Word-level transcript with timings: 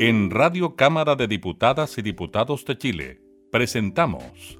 En 0.00 0.32
Radio 0.32 0.74
Cámara 0.74 1.14
de 1.14 1.28
Diputadas 1.28 1.96
y 1.98 2.02
Diputados 2.02 2.64
de 2.64 2.76
Chile 2.76 3.20
presentamos 3.52 4.58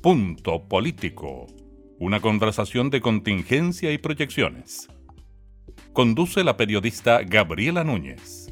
Punto 0.00 0.66
Político, 0.68 1.48
una 1.98 2.18
conversación 2.18 2.88
de 2.88 3.02
contingencia 3.02 3.92
y 3.92 3.98
proyecciones. 3.98 4.88
Conduce 5.92 6.42
la 6.44 6.56
periodista 6.56 7.20
Gabriela 7.22 7.84
Núñez. 7.84 8.50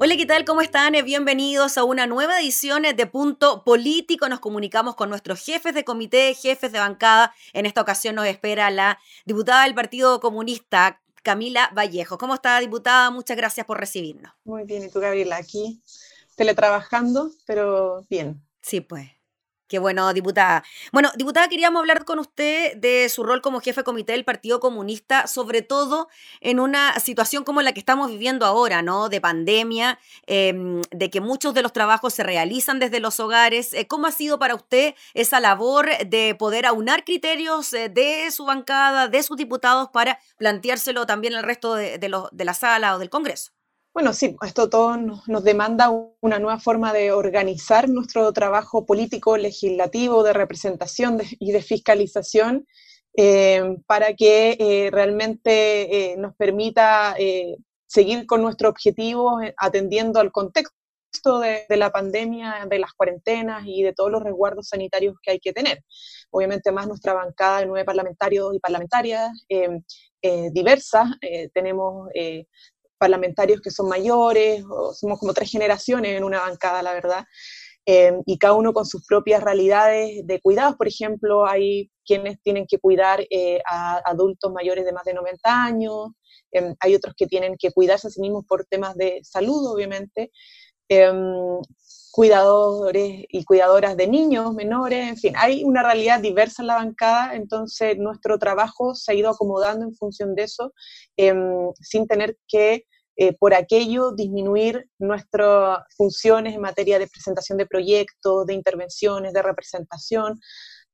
Hola, 0.00 0.16
¿qué 0.16 0.24
tal? 0.24 0.46
¿Cómo 0.46 0.62
están? 0.62 0.94
Bienvenidos 1.04 1.76
a 1.76 1.84
una 1.84 2.06
nueva 2.06 2.40
edición 2.40 2.82
de 2.82 3.06
Punto 3.06 3.62
Político. 3.62 4.26
Nos 4.30 4.40
comunicamos 4.40 4.94
con 4.96 5.10
nuestros 5.10 5.44
jefes 5.44 5.74
de 5.74 5.84
comité, 5.84 6.32
jefes 6.32 6.72
de 6.72 6.78
bancada. 6.78 7.34
En 7.52 7.66
esta 7.66 7.82
ocasión 7.82 8.14
nos 8.14 8.26
espera 8.26 8.70
la 8.70 8.98
diputada 9.26 9.64
del 9.64 9.74
Partido 9.74 10.18
Comunista, 10.20 11.02
Camila 11.26 11.72
Vallejo. 11.74 12.18
¿Cómo 12.18 12.34
está, 12.34 12.60
diputada? 12.60 13.10
Muchas 13.10 13.36
gracias 13.36 13.66
por 13.66 13.80
recibirnos. 13.80 14.32
Muy 14.44 14.62
bien, 14.62 14.84
¿y 14.84 14.88
tú, 14.88 15.00
Gabriela? 15.00 15.34
Aquí 15.38 15.82
teletrabajando, 16.36 17.32
pero 17.46 18.06
bien. 18.08 18.46
Sí, 18.60 18.80
pues. 18.80 19.10
Qué 19.68 19.80
bueno, 19.80 20.12
diputada. 20.12 20.62
Bueno, 20.92 21.10
diputada, 21.16 21.48
queríamos 21.48 21.80
hablar 21.80 22.04
con 22.04 22.20
usted 22.20 22.76
de 22.76 23.08
su 23.08 23.24
rol 23.24 23.42
como 23.42 23.60
jefe 23.60 23.80
de 23.80 23.84
comité 23.84 24.12
del 24.12 24.24
Partido 24.24 24.60
Comunista, 24.60 25.26
sobre 25.26 25.62
todo 25.62 26.08
en 26.40 26.60
una 26.60 27.00
situación 27.00 27.42
como 27.42 27.62
la 27.62 27.72
que 27.72 27.80
estamos 27.80 28.08
viviendo 28.08 28.46
ahora, 28.46 28.82
¿no? 28.82 29.08
De 29.08 29.20
pandemia, 29.20 29.98
em, 30.26 30.82
de 30.92 31.10
que 31.10 31.20
muchos 31.20 31.52
de 31.52 31.62
los 31.62 31.72
trabajos 31.72 32.14
se 32.14 32.22
realizan 32.22 32.78
desde 32.78 33.00
los 33.00 33.18
hogares. 33.18 33.74
Eh, 33.74 33.88
¿Cómo 33.88 34.06
ha 34.06 34.12
sido 34.12 34.38
para 34.38 34.54
usted 34.54 34.94
esa 35.14 35.40
labor 35.40 35.88
de 36.06 36.36
poder 36.36 36.64
aunar 36.64 37.04
criterios 37.04 37.72
eh, 37.72 37.88
de 37.88 38.30
su 38.30 38.44
bancada, 38.44 39.08
de 39.08 39.22
sus 39.24 39.36
diputados, 39.36 39.88
para 39.92 40.20
planteárselo 40.38 41.06
también 41.06 41.34
al 41.34 41.42
resto 41.42 41.74
de, 41.74 41.98
de 41.98 42.44
la 42.44 42.54
sala 42.54 42.94
o 42.94 42.98
del 43.00 43.10
Congreso? 43.10 43.55
Bueno, 43.96 44.12
sí, 44.12 44.36
esto 44.44 44.68
todo 44.68 44.98
nos, 44.98 45.24
demanda 45.42 45.88
una 46.20 46.38
nueva 46.38 46.58
forma 46.58 46.92
de 46.92 47.12
organizar 47.12 47.88
nuestro 47.88 48.30
trabajo 48.34 48.84
político, 48.84 49.38
legislativo, 49.38 50.22
de 50.22 50.34
representación 50.34 51.18
y 51.38 51.52
de 51.52 51.62
fiscalización 51.62 52.66
eh, 53.16 53.78
para 53.86 54.12
que 54.12 54.58
eh, 54.60 54.90
realmente 54.92 56.12
eh, 56.12 56.16
nos 56.18 56.36
permita 56.36 57.16
seguir 57.86 58.26
con 58.26 58.42
nuestro 58.42 58.68
objetivo 58.68 59.38
atendiendo 59.56 60.20
al 60.20 60.30
contexto 60.30 61.40
de, 61.40 61.64
de, 61.66 61.76
la 61.78 61.90
pandemia, 61.90 62.66
de 62.68 62.78
las 62.78 62.92
cuarentenas 62.92 63.62
y 63.64 63.82
de 63.82 63.94
todos 63.94 64.10
los 64.10 64.22
resguardos 64.22 64.68
sanitarios 64.68 65.14
que 65.22 65.30
hay 65.30 65.40
que 65.40 65.54
tener. 65.54 65.82
Obviamente 66.28 66.70
más 66.70 66.86
nuestra 66.86 67.14
bancada 67.14 67.60
de 67.60 67.66
nueve 67.66 67.86
parlamentarios 67.86 68.54
y 68.54 68.60
parlamentarias 68.60 69.30
diversas, 70.52 71.08
tenemos 71.54 72.10
parlamentarios 72.98 73.60
que 73.60 73.70
son 73.70 73.88
mayores, 73.88 74.64
o 74.68 74.92
somos 74.94 75.18
como 75.18 75.34
tres 75.34 75.50
generaciones 75.50 76.16
en 76.16 76.24
una 76.24 76.40
bancada, 76.40 76.82
la 76.82 76.92
verdad, 76.92 77.24
eh, 77.86 78.12
y 78.26 78.38
cada 78.38 78.54
uno 78.54 78.72
con 78.72 78.84
sus 78.84 79.06
propias 79.06 79.42
realidades 79.42 80.26
de 80.26 80.40
cuidados. 80.40 80.76
Por 80.76 80.88
ejemplo, 80.88 81.46
hay 81.46 81.90
quienes 82.04 82.40
tienen 82.42 82.66
que 82.66 82.78
cuidar 82.78 83.24
eh, 83.30 83.60
a 83.68 83.98
adultos 84.04 84.52
mayores 84.52 84.84
de 84.84 84.92
más 84.92 85.04
de 85.04 85.14
90 85.14 85.64
años, 85.64 86.08
eh, 86.52 86.74
hay 86.80 86.94
otros 86.94 87.14
que 87.16 87.26
tienen 87.26 87.56
que 87.58 87.72
cuidarse 87.72 88.08
a 88.08 88.10
sí 88.10 88.20
mismos 88.20 88.44
por 88.48 88.64
temas 88.66 88.96
de 88.96 89.20
salud, 89.22 89.72
obviamente, 89.72 90.30
cuidadores 92.16 93.26
y 93.28 93.44
cuidadoras 93.44 93.94
de 93.94 94.06
niños 94.06 94.54
menores, 94.54 95.06
en 95.06 95.18
fin, 95.18 95.34
hay 95.36 95.64
una 95.64 95.82
realidad 95.82 96.18
diversa 96.18 96.62
en 96.62 96.68
la 96.68 96.76
bancada, 96.76 97.34
entonces 97.34 97.98
nuestro 97.98 98.38
trabajo 98.38 98.94
se 98.94 99.12
ha 99.12 99.14
ido 99.14 99.28
acomodando 99.28 99.84
en 99.84 99.94
función 99.94 100.34
de 100.34 100.44
eso, 100.44 100.72
sin 101.82 102.06
tener 102.06 102.38
que 102.48 102.86
eh, 103.16 103.36
por 103.38 103.52
aquello 103.52 104.12
disminuir 104.12 104.88
nuestras 104.98 105.80
funciones 105.94 106.54
en 106.54 106.62
materia 106.62 106.98
de 106.98 107.06
presentación 107.06 107.58
de 107.58 107.66
proyectos, 107.66 108.46
de 108.46 108.54
intervenciones, 108.54 109.34
de 109.34 109.42
representación. 109.42 110.40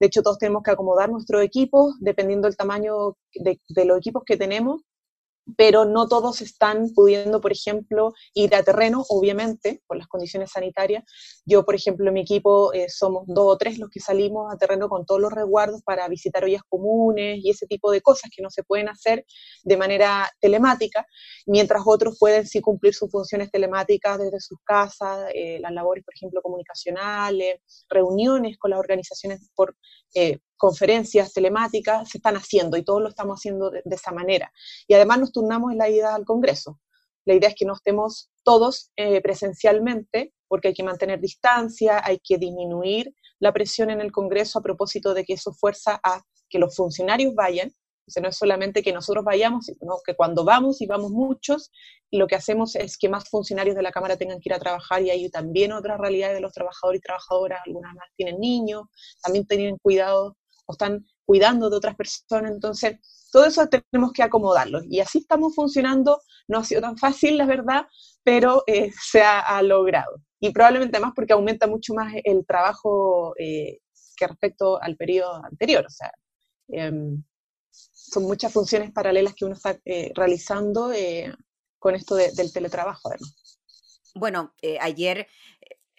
De 0.00 0.08
hecho, 0.08 0.22
todos 0.22 0.38
tenemos 0.38 0.64
que 0.64 0.72
acomodar 0.72 1.08
nuestro 1.08 1.40
equipo 1.40 1.94
dependiendo 2.00 2.48
del 2.48 2.56
tamaño 2.56 3.16
de, 3.32 3.60
de 3.68 3.84
los 3.84 3.98
equipos 3.98 4.24
que 4.26 4.36
tenemos 4.36 4.80
pero 5.56 5.84
no 5.84 6.08
todos 6.08 6.40
están 6.40 6.90
pudiendo, 6.94 7.40
por 7.40 7.52
ejemplo, 7.52 8.12
ir 8.34 8.54
a 8.54 8.62
terreno, 8.62 9.04
obviamente, 9.08 9.82
por 9.86 9.96
las 9.96 10.06
condiciones 10.06 10.50
sanitarias. 10.52 11.04
Yo, 11.44 11.64
por 11.64 11.74
ejemplo, 11.74 12.08
en 12.08 12.14
mi 12.14 12.20
equipo 12.20 12.72
eh, 12.72 12.88
somos 12.88 13.24
dos 13.26 13.44
o 13.46 13.56
tres 13.56 13.78
los 13.78 13.90
que 13.90 14.00
salimos 14.00 14.52
a 14.52 14.56
terreno 14.56 14.88
con 14.88 15.04
todos 15.04 15.20
los 15.20 15.32
resguardos 15.32 15.82
para 15.82 16.06
visitar 16.08 16.44
ollas 16.44 16.62
comunes 16.68 17.40
y 17.42 17.50
ese 17.50 17.66
tipo 17.66 17.90
de 17.90 18.00
cosas 18.00 18.30
que 18.34 18.42
no 18.42 18.50
se 18.50 18.62
pueden 18.62 18.88
hacer 18.88 19.24
de 19.64 19.76
manera 19.76 20.30
telemática, 20.40 21.06
mientras 21.46 21.82
otros 21.84 22.16
pueden 22.18 22.46
sí 22.46 22.60
cumplir 22.60 22.94
sus 22.94 23.10
funciones 23.10 23.50
telemáticas 23.50 24.18
desde 24.18 24.40
sus 24.40 24.58
casas, 24.64 25.28
eh, 25.34 25.58
las 25.60 25.72
labores, 25.72 26.04
por 26.04 26.14
ejemplo, 26.14 26.42
comunicacionales, 26.42 27.60
reuniones 27.88 28.58
con 28.58 28.70
las 28.70 28.80
organizaciones 28.80 29.50
por 29.54 29.76
eh, 30.14 30.38
conferencias 30.62 31.32
telemáticas 31.32 32.08
se 32.08 32.18
están 32.18 32.36
haciendo 32.36 32.76
y 32.76 32.84
todos 32.84 33.02
lo 33.02 33.08
estamos 33.08 33.40
haciendo 33.40 33.68
de, 33.68 33.82
esa 33.90 34.12
manera. 34.12 34.52
Y 34.86 34.94
además 34.94 35.18
nos 35.18 35.32
turnamos 35.32 35.72
en 35.72 35.78
la 35.78 35.90
ida 35.90 36.14
al 36.14 36.24
Congreso. 36.24 36.78
La 37.24 37.34
idea 37.34 37.48
es 37.48 37.56
que 37.56 37.64
no 37.64 37.74
estemos 37.74 38.30
todos 38.44 38.92
eh, 38.94 39.20
presencialmente 39.22 40.32
porque 40.46 40.68
hay 40.68 40.74
que 40.74 40.84
mantener 40.84 41.18
distancia, 41.18 42.00
hay 42.04 42.20
que 42.22 42.38
disminuir 42.38 43.12
la 43.40 43.52
presión 43.52 43.90
en 43.90 44.00
el 44.00 44.12
Congreso 44.12 44.60
a 44.60 44.62
propósito 44.62 45.14
de 45.14 45.24
que 45.24 45.32
eso 45.32 45.52
fuerza 45.52 46.00
a 46.04 46.22
que 46.48 46.60
los 46.60 46.76
funcionarios 46.76 47.34
vayan. 47.34 47.72
O 48.16 48.20
no 48.20 48.28
es 48.28 48.36
solamente 48.36 48.82
que 48.82 48.92
nosotros 48.92 49.24
vayamos, 49.24 49.66
sino 49.66 49.96
que 50.06 50.14
cuando 50.14 50.44
vamos 50.44 50.80
y 50.80 50.86
vamos 50.86 51.10
muchos, 51.10 51.72
lo 52.12 52.28
que 52.28 52.36
hacemos 52.36 52.76
es 52.76 52.98
que 52.98 53.08
más 53.08 53.28
funcionarios 53.28 53.74
de 53.74 53.82
la 53.82 53.90
Cámara 53.90 54.16
tengan 54.16 54.38
que 54.38 54.48
ir 54.48 54.54
a 54.54 54.60
trabajar 54.60 55.02
y 55.02 55.10
hay 55.10 55.28
también 55.28 55.72
otras 55.72 55.98
realidades 55.98 56.36
de 56.36 56.40
los 56.40 56.52
trabajadores 56.52 57.00
y 57.00 57.02
trabajadoras, 57.02 57.60
algunas 57.66 57.94
más 57.94 58.08
tienen 58.16 58.38
niños, 58.38 58.84
también 59.22 59.44
tienen 59.46 59.76
cuidado 59.78 60.36
están 60.72 61.06
cuidando 61.24 61.70
de 61.70 61.76
otras 61.76 61.96
personas. 61.96 62.50
Entonces, 62.50 62.98
todo 63.32 63.46
eso 63.46 63.66
tenemos 63.66 64.12
que 64.12 64.22
acomodarlo. 64.22 64.80
Y 64.88 65.00
así 65.00 65.18
estamos 65.18 65.54
funcionando. 65.54 66.20
No 66.48 66.58
ha 66.58 66.64
sido 66.64 66.82
tan 66.82 66.98
fácil, 66.98 67.38
la 67.38 67.46
verdad, 67.46 67.86
pero 68.22 68.62
eh, 68.66 68.90
se 69.00 69.22
ha, 69.22 69.62
logrado. 69.62 70.20
Y 70.38 70.50
probablemente 70.50 71.00
más 71.00 71.12
porque 71.14 71.32
aumenta 71.32 71.66
mucho 71.66 71.94
más 71.94 72.12
el 72.24 72.44
trabajo 72.46 73.34
eh, 73.38 73.78
que 74.16 74.26
respecto 74.26 74.80
al 74.82 74.96
periodo 74.96 75.42
anterior. 75.44 75.84
O 75.86 75.90
sea, 75.90 76.12
em, 76.68 77.22
son 77.70 78.24
muchas 78.24 78.52
funciones 78.52 78.92
paralelas 78.92 79.34
que 79.34 79.46
uno 79.46 79.54
está 79.54 79.78
eh, 79.84 80.12
realizando 80.14 80.90
con 81.78 81.94
esto 81.94 82.14
del 82.14 82.52
teletrabajo. 82.52 83.10
Bueno, 84.14 84.52
ayer 84.80 85.26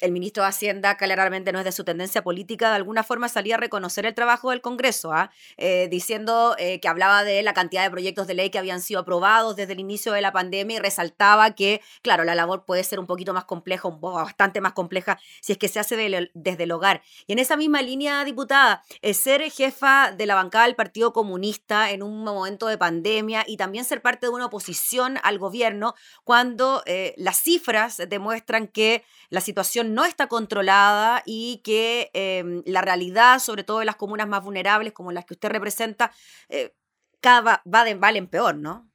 el 0.03 0.12
ministro 0.12 0.44
de 0.44 0.50
Hacienda 0.50 0.97
claramente 0.97 1.53
no 1.53 1.59
es 1.59 1.66
de 1.66 1.72
su 1.72 1.86
tendencia 1.86 2.22
política, 2.24 2.69
de 2.69 2.75
alguna 2.75 3.03
forma 3.03 3.30
salía 3.30 3.56
a 3.56 3.58
reconocer 3.58 4.06
el 4.06 4.14
trabajo 4.14 4.50
del 4.50 4.59
Congreso, 4.59 5.14
¿ah? 5.14 5.31
eh, 5.56 5.88
diciendo 5.90 6.56
eh, 6.59 6.81
que 6.81 6.90
hablaba 6.90 7.24
de 7.24 7.41
la 7.41 7.53
cantidad 7.53 7.84
de 7.84 7.90
proyectos 7.90 8.28
de 8.28 8.34
ley 8.34 8.50
que 8.50 8.59
habían 8.59 8.81
sido 8.81 9.00
aprobados 9.00 9.56
desde 9.56 9.74
el 9.74 9.80
inicio 9.80 10.12
de 10.12 10.19
la 10.19 10.34
pandemia 10.34 10.75
y 10.75 10.80
resaltaba 10.80 11.52
que, 11.52 11.81
claro, 12.02 12.25
la 12.25 12.36
labor 12.36 12.66
puede 12.66 12.84
ser 12.84 13.00
un 13.00 13.08
poquito 13.08 13.34
más 13.34 13.46
compleja, 13.46 13.88
bastante 13.90 14.59
más 14.59 14.74
compleja 14.74 15.18
si 15.42 15.53
es 15.53 15.58
que 15.58 15.69
se 15.69 15.80
hace 15.80 15.96
desde 16.34 16.63
el 16.63 16.72
hogar. 16.74 17.02
Y 17.25 17.34
en 17.34 17.40
esa 17.40 17.56
misma 17.56 17.81
línea, 17.81 18.25
diputada, 18.25 18.84
eh, 19.02 19.13
ser 19.13 19.50
jefa 19.52 20.12
de 20.12 20.25
la 20.25 20.36
bancada 20.36 20.66
del 20.66 20.75
Partido 20.75 21.13
Comunista 21.13 21.92
en 21.92 22.03
un 22.03 22.25
momento 22.25 22.68
de 22.68 22.78
pandemia 22.78 23.46
y 23.47 23.56
también 23.56 23.86
ser 23.86 24.02
parte 24.02 24.25
de 24.25 24.34
una 24.34 24.47
oposición 24.47 25.18
al 25.24 25.40
gobierno 25.40 25.96
cuando 26.25 26.84
las 27.18 27.38
cifras 27.38 28.02
demuestran 28.09 28.68
que 28.68 29.03
la 29.30 29.42
situación 29.42 29.93
no 29.94 30.06
está 30.06 30.28
controlada 30.28 31.24
y 31.26 31.62
que 31.64 32.09
em, 32.14 32.64
la 32.66 32.81
realidad, 32.81 33.40
sobre 33.40 33.64
todo 33.64 33.81
en 33.81 33.88
las 33.88 33.96
comunas 33.96 34.28
más 34.28 34.44
vulnerables 34.44 34.94
como 34.94 35.12
las 35.12 35.26
que 35.26 35.34
usted 35.36 35.50
representa, 35.50 36.12
eh, 36.50 36.76
cada 37.22 37.64
va 37.74 37.84
de 37.86 37.96
mal 37.96 38.18
en 38.18 38.28
peor, 38.28 38.56
¿no? 38.56 38.90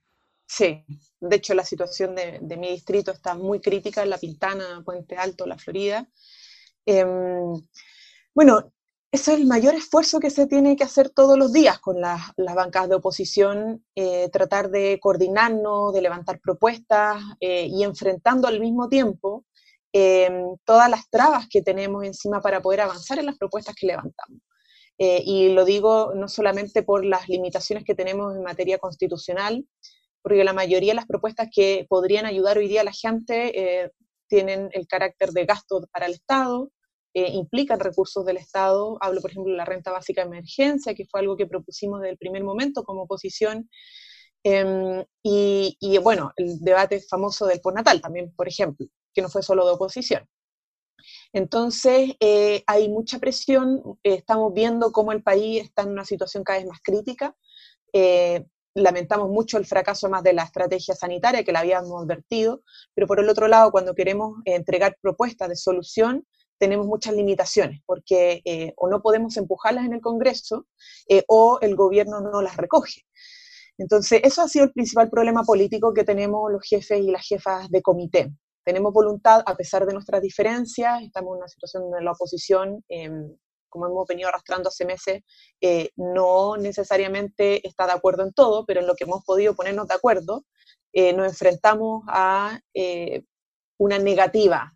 Sí, 0.47 0.85
de 1.21 1.37
hecho 1.37 1.55
la 1.55 1.65
situación 1.65 2.15
de, 2.15 2.41
mi 2.57 2.71
distrito 2.71 3.13
está 3.13 3.35
muy 3.35 3.61
crítica 3.61 4.05
La 4.07 4.19
Pintana, 4.19 4.83
Puente 4.85 5.17
Alto, 5.17 5.47
La 5.47 5.59
Florida. 5.59 6.09
Em, 6.87 7.53
bueno, 8.35 8.73
ese 9.11 9.33
es 9.33 9.39
el 9.41 9.47
mayor 9.47 9.75
esfuerzo 9.75 10.21
que 10.21 10.31
se 10.31 10.47
tiene 10.47 10.77
que 10.77 10.85
hacer 10.85 11.11
todos 11.11 11.39
los 11.39 11.53
días 11.53 11.79
con 11.79 12.01
las, 12.01 12.21
las 12.37 12.55
bancas 12.55 12.89
de 12.89 12.97
oposición, 12.97 13.85
eh, 13.95 14.29
tratar 14.31 14.71
de 14.71 14.99
coordinarnos, 15.01 15.93
de 15.95 16.03
levantar 16.03 16.41
propuestas 16.41 17.23
eh, 17.41 17.67
y 17.67 17.85
enfrentando 17.85 18.49
al 18.49 18.61
mismo 18.61 18.89
tiempo 18.89 19.45
Em, 19.93 20.57
todas 20.65 20.91
las 20.91 21.09
trabas 21.09 21.47
que 21.49 21.63
tenemos 21.63 22.05
encima 22.05 22.41
para 22.43 22.61
poder 22.61 22.83
avanzar 22.83 23.19
en 23.19 23.27
las 23.27 23.39
propuestas 23.39 23.75
que 23.75 23.87
levantamos. 23.87 24.41
Eh, 24.99 25.23
y 25.25 25.51
lo 25.51 25.65
digo 25.65 26.13
no 26.15 26.29
solamente 26.29 26.83
por 26.83 27.05
las 27.05 27.29
limitaciones 27.29 27.85
que 27.85 27.95
tenemos 27.95 28.35
en 28.35 28.43
materia 28.43 28.79
constitucional, 28.79 29.65
porque 30.23 30.45
la 30.45 30.53
mayoría 30.53 30.93
de 30.93 30.97
las 30.97 31.07
propuestas 31.07 31.49
que 31.53 31.87
podrían 31.89 32.27
ayudar 32.27 32.59
hoy 32.59 32.69
día 32.69 32.83
a 32.83 32.85
la 32.85 32.93
gente 32.93 33.85
eh, 33.85 33.91
tienen 34.29 34.69
el 34.73 34.87
carácter 34.87 35.31
de 35.31 35.47
gasto 35.47 35.81
para 35.93 36.07
el 36.07 36.15
Estado, 36.15 36.71
eh, 37.15 37.31
implican 37.33 37.81
recursos 37.81 38.25
del 38.27 38.37
Estado. 38.37 38.99
Hablo, 39.01 39.21
por 39.21 39.31
ejemplo, 39.31 39.53
de 39.53 39.57
la 39.57 39.65
renta 39.65 39.91
básica 39.93 40.23
de 40.23 40.29
emergencia, 40.29 40.95
que 40.95 41.07
fue 41.07 41.21
algo 41.21 41.37
que 41.37 41.47
propusimos 41.47 42.01
desde 42.01 42.13
el 42.13 42.19
primer 42.19 42.45
momento 42.45 42.85
como 42.85 43.03
oposición. 43.03 43.71
Em, 44.45 45.05
y, 45.23 45.77
y, 45.81 45.99
bueno, 45.99 46.33
el 46.37 46.59
debate 46.61 47.01
famoso 47.01 47.47
del 47.47 47.61
postnatal 47.61 48.01
también, 48.01 48.33
por 48.37 48.49
ejemplo, 48.49 48.87
que 49.19 49.23
no 49.23 49.29
fue 49.29 49.43
solo 49.43 49.67
de 49.67 49.73
oposición. 49.73 50.25
Entonces, 51.33 52.13
eh, 52.21 52.63
hay 52.69 52.89
mucha 52.89 53.19
presión, 53.19 53.83
eh, 54.05 54.15
estamos 54.15 54.55
viendo 54.55 54.93
cómo 54.93 55.11
el 55.11 55.25
país 55.25 55.65
está 55.65 55.83
en 55.83 55.91
una 55.91 56.05
situación 56.05 56.45
cada 56.45 56.61
vez 56.61 56.69
más 56.69 56.79
crítica. 56.81 57.35
Eh, 57.93 58.47
lamentamos 58.75 59.29
mucho 59.29 59.59
el 59.59 59.67
fracaso 59.67 60.09
más 60.09 60.23
de 60.23 60.35
la 60.35 60.45
estrategia 60.45 60.95
sanitaria 60.95 61.43
que 61.43 61.51
la 61.51 61.61
habíamos 61.61 62.01
advertido, 62.01 62.63
pero 62.95 63.09
por 63.09 63.19
el 63.19 63.29
otro 63.29 63.49
lado, 63.49 63.73
cuando 63.73 63.93
queremos 63.93 64.37
entregar 64.45 64.97
propuestas 65.03 65.49
de 65.49 65.57
solución, 65.57 66.25
tenemos 66.61 66.87
muchas 66.87 67.15
limitaciones, 67.15 67.81
porque 67.87 68.43
o 68.77 68.89
no 68.89 69.01
podemos 69.01 69.37
empujarlas 69.37 69.85
en 69.85 69.95
el 69.95 70.01
Congreso 70.01 70.67
o 71.29 71.59
el 71.61 71.75
gobierno 71.75 72.21
no 72.21 72.41
las 72.41 72.57
recoge. 72.57 73.03
Entonces, 73.79 74.21
eso 74.25 74.43
ha 74.43 74.49
sido 74.49 74.67
el 74.67 74.73
principal 74.73 75.09
problema 75.09 75.43
político 75.43 75.93
que 75.95 76.05
tenemos 76.05 76.51
los 76.53 76.63
jefes 76.65 77.01
y 77.01 77.11
las 77.11 77.27
jefas 77.27 77.69
de 77.71 77.81
comité 77.81 78.33
tenemos 78.69 78.93
voluntad, 78.93 79.43
a 79.47 79.57
pesar 79.57 79.87
de 79.87 79.95
nuestras 79.95 80.21
diferencias, 80.21 81.01
estamos 81.01 81.33
en 81.33 81.39
una 81.39 81.49
situación 81.49 81.85
donde 81.85 82.03
la 82.03 82.13
oposición, 82.13 82.85
em, 82.91 83.35
como 83.71 83.87
hemos 83.87 84.07
venido 84.07 84.29
arrastrando 84.29 84.69
hace 84.69 84.85
meses, 84.85 85.23
eh, 85.59 85.89
no 85.97 86.55
necesariamente 86.59 87.67
está 87.67 87.87
de 87.87 87.93
acuerdo 87.93 88.25
en 88.25 88.35
todo, 88.35 88.67
pero 88.67 88.81
en 88.81 88.87
lo 88.87 88.95
que 88.95 89.05
hemos 89.05 89.25
podido 89.25 89.55
ponernos 89.55 89.89
de 89.89 89.95
acuerdo, 89.95 90.45
eh, 90.93 91.15
nos 91.15 91.29
enfrentamos 91.29 92.03
a 92.09 92.61
eh, 92.75 93.23
una 93.79 93.99
negativa 93.99 94.71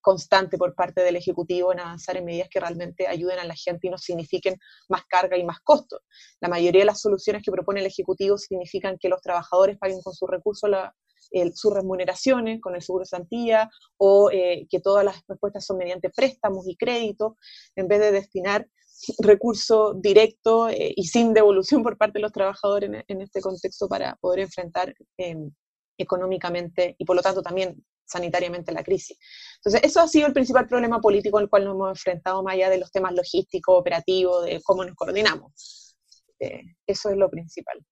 constante 0.00 0.58
por 0.58 0.74
parte 0.74 1.02
del 1.02 1.14
Ejecutivo 1.14 1.72
en 1.72 1.78
avanzar 1.78 2.16
en 2.16 2.24
medidas 2.24 2.48
que 2.50 2.58
realmente 2.58 3.06
ayuden 3.06 3.38
a 3.38 3.44
la 3.44 3.54
gente 3.54 3.86
y 3.86 3.90
no 3.90 3.98
signifiquen 3.98 4.56
más 4.88 5.04
carga 5.04 5.36
y 5.36 5.44
más 5.44 5.60
costos. 5.60 6.00
La 6.40 6.48
mayoría 6.48 6.80
de 6.80 6.86
las 6.86 7.00
soluciones 7.00 7.44
que 7.44 7.52
propone 7.52 7.78
el 7.78 7.86
Ejecutivo 7.86 8.38
significan 8.38 8.98
que 8.98 9.08
los 9.08 9.20
trabajadores 9.22 9.78
paguen 9.78 10.02
con 10.02 10.14
sus 10.14 10.28
recursos 10.28 10.68
la, 10.68 10.92
sus 11.54 11.74
remuneraciones 11.74 12.60
con 12.60 12.74
el 12.74 12.82
seguro 12.82 13.02
de 13.02 13.06
Santía 13.06 13.70
o 13.96 14.30
eh, 14.30 14.66
que 14.70 14.80
todas 14.80 15.04
las 15.04 15.22
respuestas 15.26 15.64
son 15.64 15.78
mediante 15.78 16.10
préstamos 16.10 16.66
y 16.68 16.76
créditos, 16.76 17.34
en 17.74 17.88
vez 17.88 18.00
de 18.00 18.12
destinar 18.12 18.66
recursos 19.18 20.00
directos 20.00 20.72
eh, 20.72 20.92
y 20.96 21.04
sin 21.04 21.34
devolución 21.34 21.82
por 21.82 21.98
parte 21.98 22.18
de 22.18 22.22
los 22.22 22.32
trabajadores 22.32 22.90
en, 23.06 23.20
este 23.20 23.40
contexto 23.40 23.88
para 23.88 24.16
poder 24.16 24.40
enfrentar 24.40 24.94
em, 25.18 25.50
económicamente 25.98 26.96
y 26.98 27.04
por 27.04 27.16
lo 27.16 27.22
tanto 27.22 27.42
también 27.42 27.84
sanitariamente 28.06 28.72
la 28.72 28.84
crisis. 28.84 29.18
Entonces, 29.56 29.82
eso 29.82 30.00
ha 30.00 30.08
sido 30.08 30.28
el 30.28 30.32
principal 30.32 30.66
problema 30.66 31.00
político 31.00 31.38
al 31.38 31.50
cual 31.50 31.64
nos 31.64 31.74
hemos 31.74 31.90
enfrentado, 31.90 32.42
más 32.42 32.54
allá 32.54 32.70
de 32.70 32.78
los 32.78 32.90
temas 32.92 33.12
logísticos, 33.12 33.78
operativos, 33.78 34.44
de 34.44 34.60
cómo 34.62 34.84
nos 34.84 34.94
coordinamos. 34.94 35.96
Eh, 36.38 36.62
eso 36.86 37.10
es 37.10 37.16
lo 37.16 37.28
principal. 37.28 37.84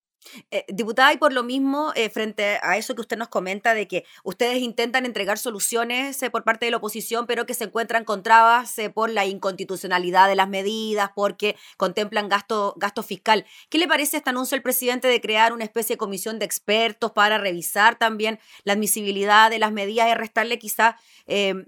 Eh, 0.51 0.65
diputada, 0.69 1.13
y 1.13 1.17
por 1.17 1.33
lo 1.33 1.43
mismo, 1.43 1.93
eh, 1.95 2.11
frente 2.11 2.59
a 2.63 2.77
eso 2.77 2.95
que 2.95 3.01
usted 3.01 3.17
nos 3.17 3.29
comenta 3.29 3.75
de 3.75 3.87
que 3.89 4.05
ustedes 4.23 4.59
intentan 4.59 5.07
entregar 5.07 5.39
soluciones 5.39 6.23
eh, 6.23 6.31
por 6.31 6.45
parte 6.45 6.67
de 6.67 6.71
la 6.71 6.79
oposición, 6.79 7.27
pero 7.27 7.47
que 7.47 7.55
se 7.55 7.65
encuentran 7.65 8.05
con 8.05 8.23
trabas 8.23 8.77
por 8.95 9.11
la 9.11 9.27
inconstitucionalidad 9.27 10.29
de 10.29 10.35
las 10.35 10.49
medidas, 10.49 11.11
porque 11.15 11.57
contemplan 11.77 12.29
gasto, 12.29 12.75
gasto 12.77 13.03
fiscal. 13.03 13.45
¿Qué 13.69 13.79
le 13.79 13.89
parece 13.89 14.17
este 14.17 14.31
anuncio 14.31 14.57
del 14.57 14.63
presidente 14.63 15.09
de 15.09 15.21
crear 15.21 15.53
una 15.53 15.65
especie 15.65 15.95
de 15.95 15.99
comisión 15.99 16.39
de 16.39 16.45
expertos 16.45 17.13
para 17.13 17.39
revisar 17.39 17.97
también 17.97 18.39
la 18.65 18.73
admisibilidad 18.73 19.51
de 19.51 19.59
las 19.59 19.73
medidas 19.73 20.09
y 20.09 20.15
restarle 20.15 20.59
quizá 20.59 20.99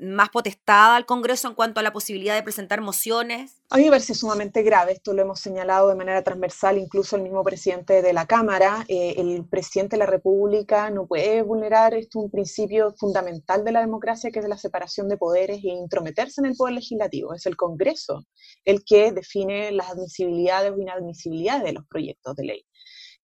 más 0.00 0.28
potestad 0.28 0.96
al 0.96 1.06
Congreso 1.06 1.48
en 1.48 1.54
cuanto 1.54 1.80
a 1.80 1.82
la 1.82 1.92
posibilidad 1.92 2.34
de 2.34 2.42
presentar 2.42 2.80
mociones? 2.80 3.62
A 3.68 3.78
mí 3.78 3.84
me 3.84 3.90
parece 3.90 4.14
sumamente 4.14 4.62
grave, 4.62 4.92
esto 4.92 5.12
lo 5.12 5.22
hemos 5.22 5.40
señalado 5.40 5.88
de 5.88 5.96
manera 5.96 6.22
transversal, 6.22 6.78
incluso 6.78 7.16
el 7.16 7.22
mismo 7.22 7.42
presidente 7.42 8.00
de 8.00 8.12
la 8.12 8.24
Cámara, 8.24 8.84
eh, 8.86 9.14
el 9.18 9.44
presidente 9.44 9.96
de 9.96 9.98
la 10.00 10.06
República 10.06 10.88
no 10.90 11.08
puede 11.08 11.42
vulnerar 11.42 11.92
esto, 11.92 12.20
un 12.20 12.30
principio 12.30 12.94
fundamental 12.96 13.64
de 13.64 13.72
la 13.72 13.80
democracia, 13.80 14.30
que 14.30 14.38
es 14.38 14.48
la 14.48 14.56
separación 14.56 15.08
de 15.08 15.16
poderes 15.16 15.64
e 15.64 15.68
intrometerse 15.68 16.40
en 16.40 16.46
el 16.46 16.54
poder 16.54 16.74
legislativo. 16.74 17.34
Es 17.34 17.44
el 17.46 17.56
Congreso 17.56 18.24
el 18.64 18.84
que 18.84 19.10
define 19.10 19.72
las 19.72 19.90
admisibilidades 19.90 20.70
o 20.70 20.80
inadmisibilidades 20.80 21.64
de 21.64 21.72
los 21.72 21.86
proyectos 21.88 22.36
de 22.36 22.44
ley. 22.44 22.66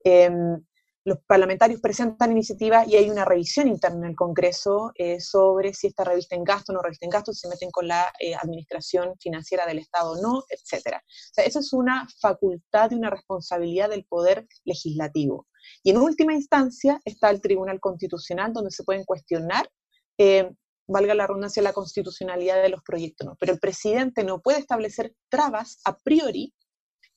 Em, 0.03 0.61
los 1.05 1.19
parlamentarios 1.27 1.81
presentan 1.81 2.31
iniciativas 2.31 2.87
y 2.87 2.97
hay 2.97 3.11
una 3.11 3.25
revisión 3.25 3.67
interna 3.67 4.07
en 4.07 4.11
el 4.11 4.17
Congreso 4.17 4.93
eh, 4.95 5.21
sobre 5.21 5.75
si 5.75 5.89
esta 5.89 6.05
revista 6.05 6.37
en 6.37 6.45
gasto 6.45 6.73
o 6.73 6.75
no 6.77 6.83
revista 6.83 7.07
en 7.07 7.11
gasto, 7.11 7.33
si 7.33 7.41
se 7.41 7.49
meten 7.49 7.71
con 7.71 7.89
la 7.89 8.13
eh, 8.21 8.35
administración 8.35 9.15
financiera 9.19 9.67
del 9.67 9.79
Estado 9.79 10.13
o 10.13 10.23
no, 10.23 10.45
etc. 10.49 10.99
O 11.39 11.41
eso 11.41 11.59
es 11.59 11.73
una 11.73 12.07
facultad 12.21 12.93
y 12.93 12.95
una 12.95 13.11
responsabilidad 13.11 13.91
del 13.91 14.05
Poder 14.05 14.47
Legislativo. 14.65 15.49
Y 15.83 15.91
en 15.91 15.99
última 15.99 16.35
instancia 16.35 17.01
está 17.05 17.31
el 17.31 17.41
Tribunal 17.41 17.81
Constitucional, 17.81 18.53
donde 18.53 18.71
se 18.71 18.85
pueden 18.85 19.05
cuestionar, 19.05 19.69
eh, 20.19 20.53
valga 20.87 21.15
la 21.15 21.27
redundancia, 21.27 21.63
la 21.63 21.73
constitucionalidad 21.73 22.63
de 22.63 22.69
los 22.69 22.83
proyectos. 22.83 23.35
Pero 23.41 23.53
el 23.53 23.61
presidente 23.61 24.23
no 24.23 24.41
puede 24.41 24.61
establecer 24.61 25.15
trabas 25.29 25.81
a 25.85 25.97
priori 25.97 26.55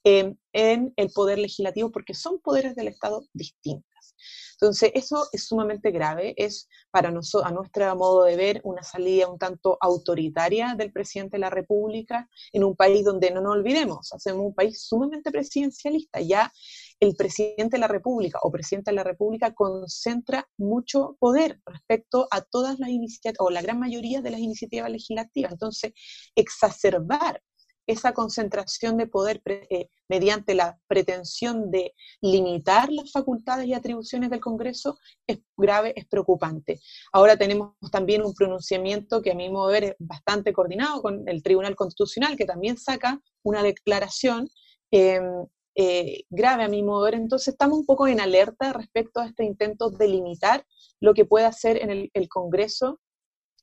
en 0.06 0.38
el 0.54 1.10
poder 1.14 1.40
legislativo 1.40 1.92
porque 1.92 2.14
son 2.14 2.40
poderes 2.40 2.76
del 2.76 2.88
Estado 2.88 3.26
distintas. 3.34 4.16
Entonces, 4.54 4.92
eso 4.94 5.28
es 5.34 5.48
sumamente 5.48 5.92
grave, 5.92 6.34
es 6.38 6.70
para 6.90 7.12
nosotros, 7.12 7.52
a 7.52 7.54
nuestro 7.54 7.94
modo 7.96 8.24
de 8.24 8.38
ver, 8.38 8.62
una 8.64 8.84
salida 8.84 9.28
un 9.28 9.38
tanto 9.38 9.78
autoritaria 9.82 10.76
del 10.78 10.94
presidente 10.94 11.36
de 11.36 11.42
la 11.42 11.50
República 11.50 12.30
en 12.54 12.64
un 12.64 12.76
país 12.76 13.04
donde 13.04 13.32
no 13.32 13.42
nos 13.42 13.54
olvidemos, 13.54 14.14
hacemos 14.14 14.46
un 14.46 14.54
país 14.54 14.82
sumamente 14.82 15.32
presidencialista. 15.32 16.22
Ya 16.22 16.54
el 17.00 17.16
presidente 17.16 17.76
de 17.76 17.80
la 17.80 17.88
República 17.90 18.40
o 18.44 18.52
presidenta 18.52 18.92
de 18.92 18.96
la 18.96 19.04
República 19.04 19.54
concentra 19.54 20.48
mucho 20.58 21.18
poder 21.20 21.60
respecto 21.66 22.28
a 22.32 22.42
todas 22.42 22.80
las 22.80 22.90
iniciativas, 22.90 23.36
o 23.40 23.50
la 23.50 23.62
gran 23.62 23.80
mayoría 23.80 24.22
de 24.22 24.32
las 24.32 24.40
iniciativas 24.40 24.90
legislativas. 24.90 25.52
Entonces, 25.52 25.92
exacerbar 26.36 27.42
esa 27.88 28.14
concentración 28.14 28.98
de 28.98 29.08
poder 29.08 29.42
eh, 29.46 29.90
mediante 30.08 30.56
la 30.56 30.80
pretensión 30.88 31.72
de 31.72 31.94
limitar 32.22 32.92
las 32.92 33.12
facultades 33.12 33.68
y 33.68 33.74
atribuciones 33.74 34.30
del 34.30 34.40
Congreso 34.40 34.98
es 35.28 35.40
grave, 35.58 35.94
es 35.96 36.06
preocupante. 36.06 36.80
Ahora 37.12 37.38
tenemos 37.38 37.74
también 37.92 38.24
un 38.24 38.34
pronunciamiento 38.34 39.22
que 39.22 39.32
a 39.32 39.36
mi 39.36 39.50
modo 39.50 39.68
de 39.68 39.74
ver 39.74 39.84
es 39.84 39.96
bastante 40.00 40.54
coordinado 40.54 41.02
con 41.02 41.28
el 41.28 41.44
Tribunal 41.44 41.76
Constitucional, 41.76 42.36
que 42.36 42.46
también 42.46 42.78
saca 42.78 43.22
una 43.44 43.64
declaración 43.64 44.50
em, 44.92 45.46
eh, 45.76 46.24
grave 46.30 46.64
a 46.64 46.70
mi 46.70 46.84
modo 46.84 47.06
de 47.06 47.12
ver. 47.12 47.22
Entonces 47.22 47.50
estamos 47.50 47.80
un 47.80 47.86
poco 47.86 48.08
en 48.08 48.20
alerta 48.20 48.74
respecto 48.74 49.20
a 49.20 49.28
este 49.28 49.44
intento 49.44 49.90
de 49.90 50.08
limitar 50.08 50.66
lo 51.00 51.14
que 51.14 51.26
puede 51.26 51.46
hacer 51.46 51.78
en 51.78 52.10
el 52.14 52.30
Congreso 52.30 53.00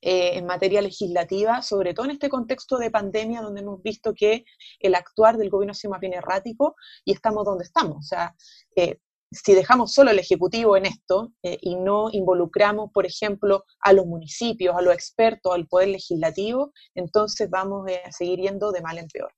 eh, 0.04 0.36
en 0.36 0.46
materia 0.46 0.82
legislativa, 0.82 1.62
sobre 1.62 1.94
todo 1.94 2.06
en 2.06 2.12
este 2.12 2.28
contexto 2.28 2.76
de 2.76 2.90
pandemia 2.90 3.40
donde 3.40 3.60
hemos 3.60 3.80
visto 3.82 4.12
que 4.14 4.44
el 4.80 4.96
actuar 4.96 5.36
del 5.36 5.48
gobierno 5.48 5.70
ha 5.70 5.74
sido 5.74 5.92
más 5.92 6.00
bien 6.00 6.14
errático 6.14 6.74
y 7.04 7.12
estamos 7.12 7.44
donde 7.44 7.62
estamos. 7.62 7.98
O 7.98 8.02
sea, 8.02 8.34
eh, 8.74 8.98
si 9.30 9.54
dejamos 9.54 9.94
solo 9.94 10.10
el 10.10 10.18
Ejecutivo 10.18 10.76
en 10.76 10.86
esto 10.86 11.32
eh, 11.44 11.56
y 11.60 11.76
no 11.76 12.08
involucramos, 12.10 12.90
por 12.92 13.06
ejemplo, 13.06 13.64
a 13.80 13.92
los 13.92 14.04
municipios, 14.06 14.74
a 14.76 14.82
los 14.82 14.92
expertos, 14.92 15.54
al 15.54 15.68
Poder 15.68 15.88
Legislativo, 15.88 16.72
entonces 16.96 17.48
vamos 17.48 17.88
a 18.04 18.10
seguir 18.10 18.40
yendo 18.40 18.72
de 18.72 18.82
mal 18.82 18.98
en 18.98 19.06
peor. 19.06 19.32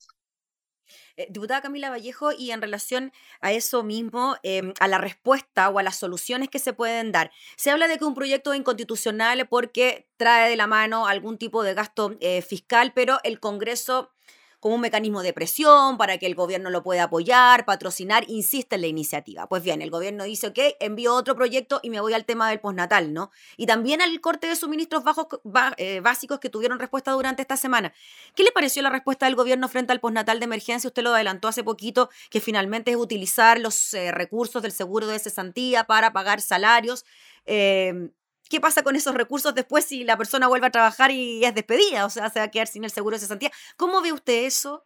Eh, 1.16 1.26
diputada 1.30 1.62
Camila 1.62 1.90
Vallejo, 1.90 2.32
y 2.32 2.50
en 2.50 2.60
relación 2.62 3.12
a 3.40 3.52
eso 3.52 3.82
mismo, 3.82 4.36
em, 4.42 4.72
a 4.80 4.88
la 4.88 4.98
respuesta 4.98 5.68
o 5.68 5.78
a 5.78 5.82
las 5.82 5.96
soluciones 5.96 6.48
que 6.48 6.58
se 6.58 6.72
pueden 6.72 7.12
dar, 7.12 7.30
se 7.56 7.70
habla 7.70 7.88
de 7.88 7.98
que 7.98 8.04
un 8.04 8.14
proyecto 8.14 8.52
es 8.52 8.58
inconstitucional 8.60 9.46
porque 9.48 10.08
trae 10.16 10.50
de 10.50 10.56
la 10.56 10.66
mano 10.66 11.06
algún 11.06 11.38
tipo 11.38 11.62
de 11.62 11.74
gasto 11.74 12.16
eh, 12.20 12.42
fiscal, 12.42 12.92
pero 12.94 13.18
el 13.24 13.40
Congreso 13.40 14.10
como 14.64 14.76
un 14.76 14.80
mecanismo 14.80 15.22
de 15.22 15.34
presión 15.34 15.98
para 15.98 16.16
que 16.16 16.24
el 16.24 16.34
gobierno 16.34 16.70
lo 16.70 16.82
pueda 16.82 17.02
apoyar, 17.02 17.66
patrocinar, 17.66 18.24
insiste 18.28 18.76
en 18.76 18.80
la 18.80 18.86
iniciativa. 18.86 19.46
Pues 19.46 19.62
bien, 19.62 19.82
el 19.82 19.90
gobierno 19.90 20.24
dice, 20.24 20.46
ok, 20.46 20.58
envío 20.80 21.14
otro 21.14 21.36
proyecto 21.36 21.80
y 21.82 21.90
me 21.90 22.00
voy 22.00 22.14
al 22.14 22.24
tema 22.24 22.48
del 22.48 22.60
postnatal, 22.60 23.12
¿no? 23.12 23.30
Y 23.58 23.66
también 23.66 24.00
al 24.00 24.18
corte 24.22 24.46
de 24.46 24.56
suministros 24.56 25.04
bajos, 25.04 25.26
eh, 25.76 26.00
básicos 26.00 26.38
que 26.40 26.48
tuvieron 26.48 26.78
respuesta 26.78 27.10
durante 27.10 27.42
esta 27.42 27.58
semana. 27.58 27.92
¿Qué 28.34 28.42
le 28.42 28.52
pareció 28.52 28.80
la 28.80 28.88
respuesta 28.88 29.26
del 29.26 29.34
gobierno 29.34 29.68
frente 29.68 29.92
al 29.92 30.00
postnatal 30.00 30.40
de 30.40 30.46
emergencia? 30.46 30.88
Usted 30.88 31.02
lo 31.02 31.12
adelantó 31.12 31.48
hace 31.48 31.62
poquito, 31.62 32.08
que 32.30 32.40
finalmente 32.40 32.90
es 32.90 32.96
utilizar 32.96 33.60
los 33.60 33.92
eh, 33.92 34.12
recursos 34.12 34.62
del 34.62 34.72
seguro 34.72 35.06
de 35.08 35.18
cesantía 35.18 35.84
para 35.84 36.14
pagar 36.14 36.40
salarios. 36.40 37.04
Eh, 37.44 38.08
¿Qué 38.48 38.60
pasa 38.60 38.82
con 38.82 38.96
esos 38.96 39.14
recursos 39.14 39.54
después 39.54 39.84
si 39.84 40.04
la 40.04 40.16
persona 40.16 40.48
vuelve 40.48 40.66
a 40.66 40.70
trabajar 40.70 41.10
y 41.10 41.44
es 41.44 41.54
despedida? 41.54 42.06
O 42.06 42.10
sea, 42.10 42.30
se 42.30 42.38
va 42.38 42.46
a 42.46 42.50
quedar 42.50 42.66
sin 42.66 42.84
el 42.84 42.90
seguro 42.90 43.16
de 43.16 43.20
cesantía. 43.20 43.50
¿Cómo 43.76 44.02
ve 44.02 44.12
usted 44.12 44.44
eso? 44.44 44.84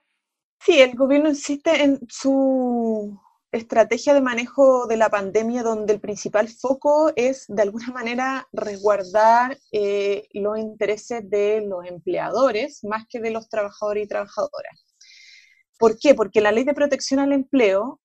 Sí, 0.60 0.80
el 0.80 0.94
gobierno 0.94 1.28
insiste 1.28 1.82
en 1.82 2.00
su 2.08 3.20
estrategia 3.50 4.14
de 4.14 4.20
manejo 4.20 4.86
de 4.86 4.96
la 4.96 5.08
pandemia 5.08 5.62
donde 5.62 5.94
el 5.94 6.00
principal 6.00 6.48
foco 6.48 7.12
es 7.16 7.46
de 7.48 7.62
alguna 7.62 7.88
manera 7.88 8.46
resguardar 8.52 9.58
eh, 9.72 10.28
los 10.32 10.58
intereses 10.58 11.28
de 11.28 11.62
los 11.62 11.86
empleadores 11.86 12.84
más 12.84 13.06
que 13.08 13.20
de 13.20 13.30
los 13.30 13.48
trabajadores 13.48 14.04
y 14.04 14.08
trabajadoras. 14.08 14.84
¿Por 15.78 15.98
qué? 15.98 16.14
Porque 16.14 16.40
la 16.40 16.52
ley 16.52 16.64
de 16.64 16.74
protección 16.74 17.20
al 17.20 17.32
empleo 17.32 18.00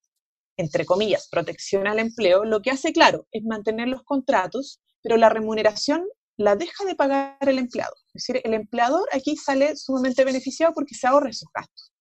entre 0.58 0.86
comillas, 0.86 1.28
protección 1.30 1.88
al 1.88 2.00
empleo, 2.00 2.46
lo 2.46 2.62
que 2.62 2.72
hace, 2.72 2.94
claro, 2.94 3.28
es 3.32 3.44
mantener 3.44 3.88
los 3.88 4.04
contratos, 4.04 4.82
pero 5.04 5.18
la 5.18 5.30
remuneración 5.30 6.08
la 6.38 6.56
deja 6.56 6.84
de 6.86 6.96
pagar 6.96 7.38
el 7.42 7.60
empleado. 7.60 7.94
Es 8.08 8.26
decir, 8.26 8.42
el 8.44 8.54
empleador 8.56 9.08
aquí 9.12 9.36
sale 9.38 9.76
sumamente 9.76 10.26
beneficiado 10.26 10.74
porque 10.74 10.96
se 10.96 11.06
ahorra 11.06 11.30
esos 11.30 11.50
gastos. 11.54 11.92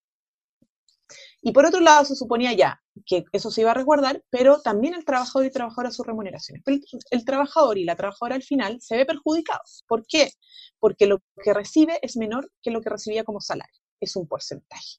Y 1.43 1.53
por 1.53 1.67
otro 1.67 1.81
lado, 1.81 2.05
se 2.05 2.15
suponía 2.15 2.53
ya 2.53 2.81
que 3.05 3.25
eso 3.33 3.51
se 3.51 3.63
iba 3.63 3.73
a 3.73 3.75
resguardar, 3.75 4.23
pero 4.31 4.63
también 4.63 4.95
el 4.95 5.05
trabajador 5.05 5.45
y 5.45 5.51
trabajadora 5.51 5.91
sus 5.91 6.07
remuneraciones. 6.07 6.63
Pero 6.65 6.79
el, 7.11 7.25
trabajador 7.25 7.79
y 7.79 7.85
la 7.85 7.97
trabajadora 7.97 8.37
al 8.37 8.45
final 8.45 8.81
se 8.81 8.97
ve 8.97 9.05
perjudicado. 9.05 9.61
¿Por 9.89 10.07
qué? 10.07 10.31
Porque 10.79 11.07
lo 11.07 11.19
que 11.43 11.53
recibe 11.53 11.99
es 12.01 12.17
menor 12.17 12.51
que 12.63 12.71
lo 12.71 12.81
que 12.81 12.91
recibía 12.91 13.25
como 13.25 13.41
salario. 13.41 13.75
Es 14.01 14.15
un 14.15 14.29
porcentaje 14.29 14.99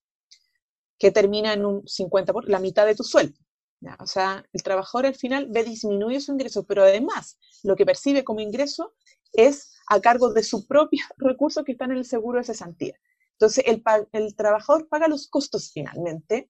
que 1.00 1.12
termina 1.12 1.54
en 1.54 1.66
un 1.66 1.84
50%, 1.84 2.34
por, 2.34 2.50
la 2.50 2.60
mitad 2.60 2.86
de 2.86 2.96
tu 2.96 3.04
sueldo. 3.04 3.38
O 4.00 4.08
sea, 4.08 4.46
el 4.54 4.64
trabajador 4.64 5.06
al 5.06 5.16
final 5.16 5.48
ve 5.50 5.64
disminuye 5.64 6.20
su 6.20 6.32
ingreso, 6.32 6.64
pero 6.64 6.84
además 6.84 7.38
lo 7.64 7.76
que 7.76 7.86
percibe 7.86 8.24
como 8.24 8.40
ingreso 8.40 8.94
es 9.34 9.74
a 9.88 10.00
cargo 10.00 10.32
de 10.34 10.44
su 10.44 10.68
propio 10.68 11.04
recurso 11.18 11.64
que 11.64 11.74
está 11.74 11.86
en 11.86 11.92
el 11.92 12.06
seguro 12.06 12.40
de 12.40 12.46
cesantía. 12.46 12.96
Entonces, 13.34 13.64
el, 13.68 13.84
el 14.12 14.36
trabajador 14.36 14.88
paga 14.88 15.08
los 15.08 15.28
costos 15.28 15.72
finalmente 15.74 16.50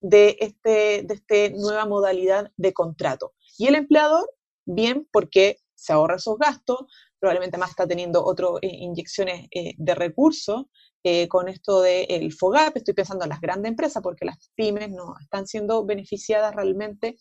de 0.00 0.36
esta 0.40 0.70
de 0.70 1.06
este 1.08 1.50
nueva 1.50 1.86
modalidad 1.86 2.52
de 2.56 2.74
contrato. 2.74 3.32
Y 3.56 3.68
el 3.68 3.76
empleador, 3.76 4.28
bien, 4.66 5.08
porque 5.10 5.58
se 5.74 5.92
ahorra 5.92 6.16
esos 6.16 6.38
gastos, 6.38 6.86
probablemente 7.24 7.56
más 7.56 7.70
está 7.70 7.86
teniendo 7.86 8.22
otras 8.22 8.50
eh, 8.60 8.68
inyecciones 8.68 9.48
eh, 9.50 9.72
de 9.78 9.94
recursos 9.94 10.66
eh, 11.02 11.26
con 11.26 11.48
esto 11.48 11.80
del 11.80 12.30
FOGAP, 12.34 12.76
estoy 12.76 12.92
pensando 12.92 13.24
en 13.24 13.30
las 13.30 13.40
grandes 13.40 13.70
empresas, 13.70 14.02
porque 14.02 14.26
las 14.26 14.50
pymes 14.54 14.90
no 14.90 15.14
están 15.18 15.46
siendo 15.46 15.86
beneficiadas 15.86 16.54
realmente 16.54 17.16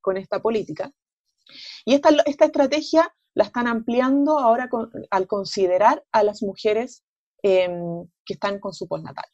con 0.00 0.16
esta 0.16 0.40
política. 0.40 0.92
Y 1.84 1.94
esta, 1.94 2.10
esta 2.26 2.44
estrategia 2.44 3.12
la 3.34 3.42
están 3.42 3.66
ampliando 3.66 4.38
ahora 4.38 4.70
al 5.10 5.26
considerar 5.26 6.04
a 6.12 6.22
las 6.22 6.40
mujeres 6.42 7.02
em, 7.42 8.06
que 8.24 8.34
están 8.34 8.60
con 8.60 8.72
su 8.72 8.86
postnatal. 8.86 9.24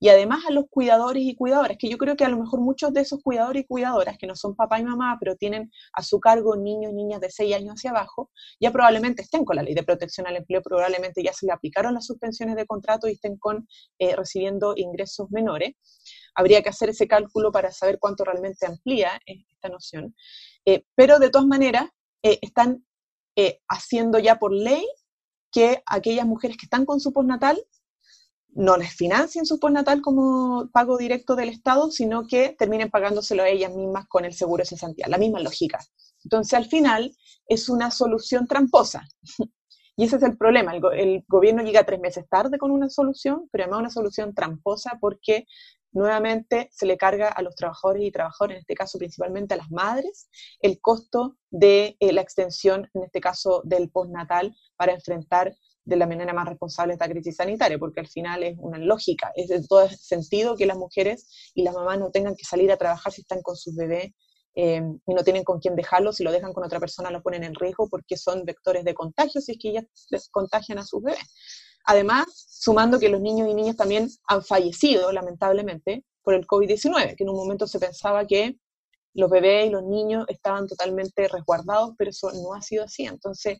Y 0.00 0.08
además 0.08 0.44
a 0.46 0.52
los 0.52 0.64
cuidadores 0.70 1.22
y 1.22 1.34
cuidadoras, 1.34 1.76
que 1.78 1.88
yo 1.88 1.98
creo 1.98 2.16
que 2.16 2.24
a 2.24 2.28
lo 2.28 2.38
mejor 2.38 2.60
muchos 2.60 2.92
de 2.92 3.00
esos 3.00 3.22
cuidadores 3.22 3.62
y 3.62 3.66
cuidadoras, 3.66 4.18
que 4.18 4.26
no 4.26 4.34
son 4.36 4.54
papá 4.54 4.78
y 4.78 4.84
mamá, 4.84 5.16
pero 5.20 5.36
tienen 5.36 5.70
a 5.92 6.02
su 6.02 6.20
cargo 6.20 6.56
niños 6.56 6.92
y 6.92 6.94
niñas 6.94 7.20
de 7.20 7.30
6 7.30 7.54
años 7.54 7.74
hacia 7.74 7.90
abajo, 7.90 8.30
ya 8.60 8.70
probablemente 8.72 9.22
estén 9.22 9.44
con 9.44 9.56
la 9.56 9.62
ley 9.62 9.74
de 9.74 9.82
protección 9.82 10.26
al 10.26 10.36
empleo, 10.36 10.62
probablemente 10.62 11.22
ya 11.22 11.32
se 11.32 11.46
le 11.46 11.52
aplicaron 11.52 11.94
las 11.94 12.06
suspensiones 12.06 12.56
de 12.56 12.66
contrato 12.66 13.08
y 13.08 13.12
estén 13.12 13.36
con, 13.36 13.68
eh, 13.98 14.16
recibiendo 14.16 14.74
ingresos 14.76 15.30
menores. 15.30 15.74
Habría 16.34 16.62
que 16.62 16.68
hacer 16.68 16.90
ese 16.90 17.08
cálculo 17.08 17.50
para 17.52 17.72
saber 17.72 17.98
cuánto 17.98 18.24
realmente 18.24 18.66
amplía 18.66 19.20
esta 19.26 19.68
noción. 19.68 20.14
Eh, 20.64 20.84
pero 20.94 21.18
de 21.18 21.30
todas 21.30 21.46
maneras, 21.46 21.88
eh, 22.22 22.38
están 22.42 22.84
haciendo 23.68 24.18
ya 24.18 24.40
por 24.40 24.52
ley 24.52 24.84
que 25.52 25.80
aquellas 25.86 26.26
mujeres 26.26 26.56
que 26.56 26.66
están 26.66 26.84
con 26.84 26.98
su 26.98 27.12
postnatal 27.12 27.56
no 28.54 28.76
les 28.76 28.92
financien 28.94 29.46
su 29.46 29.58
postnatal 29.60 30.00
como 30.02 30.68
pago 30.72 30.96
directo 30.96 31.36
del 31.36 31.48
Estado, 31.48 31.90
sino 31.90 32.26
que 32.26 32.56
terminen 32.58 32.90
pagándoselo 32.90 33.42
a 33.42 33.48
ellas 33.48 33.72
mismas 33.74 34.06
con 34.08 34.24
el 34.24 34.34
seguro 34.34 34.62
de 34.62 34.66
cesantía. 34.66 35.06
La 35.08 35.18
misma 35.18 35.40
lógica. 35.40 35.78
Entonces, 36.24 36.54
al 36.54 36.66
final, 36.66 37.14
es 37.46 37.68
una 37.68 37.90
solución 37.90 38.46
tramposa. 38.46 39.06
Y 40.00 40.04
ese 40.04 40.14
es 40.14 40.22
el 40.22 40.36
problema. 40.38 40.72
El, 40.92 41.24
gobierno 41.26 41.60
llega 41.60 41.82
tres 41.82 41.98
meses 41.98 42.24
tarde 42.28 42.56
con 42.56 42.70
una 42.70 42.88
solución, 42.88 43.48
pero 43.50 43.64
además 43.64 43.80
una 43.80 43.90
solución 43.90 44.32
tramposa 44.32 44.96
porque 45.00 45.44
nuevamente 45.90 46.68
se 46.70 46.86
le 46.86 46.96
carga 46.96 47.30
a 47.30 47.42
los 47.42 47.56
trabajadores 47.56 48.04
y 48.04 48.12
trabajadoras, 48.12 48.54
en 48.54 48.60
este 48.60 48.74
caso 48.74 48.96
principalmente 48.96 49.54
a 49.54 49.56
las 49.56 49.72
madres, 49.72 50.28
el 50.60 50.80
costo 50.80 51.36
de 51.50 51.96
eh, 51.98 52.12
la 52.12 52.20
extensión, 52.20 52.88
en 52.94 53.02
este 53.02 53.20
caso 53.20 53.60
del 53.64 53.90
postnatal, 53.90 54.54
para 54.76 54.92
enfrentar 54.92 55.52
de 55.88 55.96
la 55.96 56.06
manera 56.06 56.34
más 56.34 56.46
responsable 56.46 56.92
esta 56.92 57.08
crisis 57.08 57.36
sanitaria, 57.36 57.78
porque 57.78 58.00
al 58.00 58.08
final 58.08 58.42
es 58.42 58.56
una 58.58 58.78
lógica, 58.78 59.32
es 59.34 59.48
de 59.48 59.66
todo 59.66 59.88
sentido 59.88 60.54
que 60.54 60.66
las 60.66 60.76
mujeres 60.76 61.26
y 61.54 61.62
las 61.62 61.74
mamás 61.74 61.98
no 61.98 62.10
tengan 62.10 62.36
que 62.36 62.44
salir 62.44 62.70
a 62.70 62.76
trabajar 62.76 63.10
si 63.10 63.22
están 63.22 63.40
con 63.40 63.56
sus 63.56 63.74
bebés 63.74 64.12
eh, 64.54 64.82
y 65.06 65.14
no 65.14 65.24
tienen 65.24 65.44
con 65.44 65.60
quién 65.60 65.76
dejarlo, 65.76 66.12
si 66.12 66.24
lo 66.24 66.30
dejan 66.30 66.52
con 66.52 66.62
otra 66.62 66.78
persona 66.78 67.10
lo 67.10 67.22
ponen 67.22 67.42
en 67.42 67.54
riesgo 67.54 67.88
porque 67.88 68.18
son 68.18 68.44
vectores 68.44 68.84
de 68.84 68.92
contagio 68.92 69.40
si 69.40 69.52
es 69.52 69.58
que 69.58 69.70
ellas 69.70 69.84
les 70.10 70.28
contagian 70.28 70.78
a 70.78 70.84
sus 70.84 71.02
bebés. 71.02 71.24
Además, 71.86 72.26
sumando 72.34 72.98
que 72.98 73.08
los 73.08 73.22
niños 73.22 73.48
y 73.48 73.54
niñas 73.54 73.76
también 73.76 74.10
han 74.28 74.44
fallecido, 74.44 75.10
lamentablemente, 75.10 76.04
por 76.22 76.34
el 76.34 76.46
COVID-19, 76.46 77.16
que 77.16 77.24
en 77.24 77.30
un 77.30 77.36
momento 77.36 77.66
se 77.66 77.78
pensaba 77.78 78.26
que 78.26 78.58
los 79.14 79.30
bebés 79.30 79.68
y 79.68 79.70
los 79.70 79.84
niños 79.84 80.26
estaban 80.28 80.66
totalmente 80.66 81.28
resguardados, 81.28 81.94
pero 81.96 82.10
eso 82.10 82.30
no 82.32 82.52
ha 82.52 82.60
sido 82.60 82.84
así. 82.84 83.06
Entonces, 83.06 83.58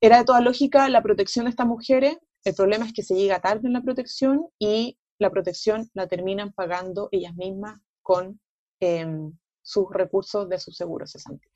era 0.00 0.18
de 0.18 0.24
toda 0.24 0.40
lógica 0.40 0.88
la 0.88 1.02
protección 1.02 1.44
de 1.44 1.50
estas 1.50 1.66
mujeres. 1.66 2.16
El 2.44 2.54
problema 2.54 2.86
es 2.86 2.92
que 2.92 3.02
se 3.02 3.14
llega 3.14 3.40
tarde 3.40 3.66
en 3.66 3.74
la 3.74 3.82
protección 3.82 4.46
y 4.58 4.98
la 5.18 5.30
protección 5.30 5.90
la 5.94 6.08
terminan 6.08 6.52
pagando 6.52 7.08
ellas 7.12 7.34
mismas 7.34 7.80
con 8.02 8.40
em, 8.80 9.32
sus 9.62 9.86
recursos 9.90 10.48
de 10.48 10.58
su 10.58 10.72
seguro 10.72 11.06
cesantía. 11.06 11.52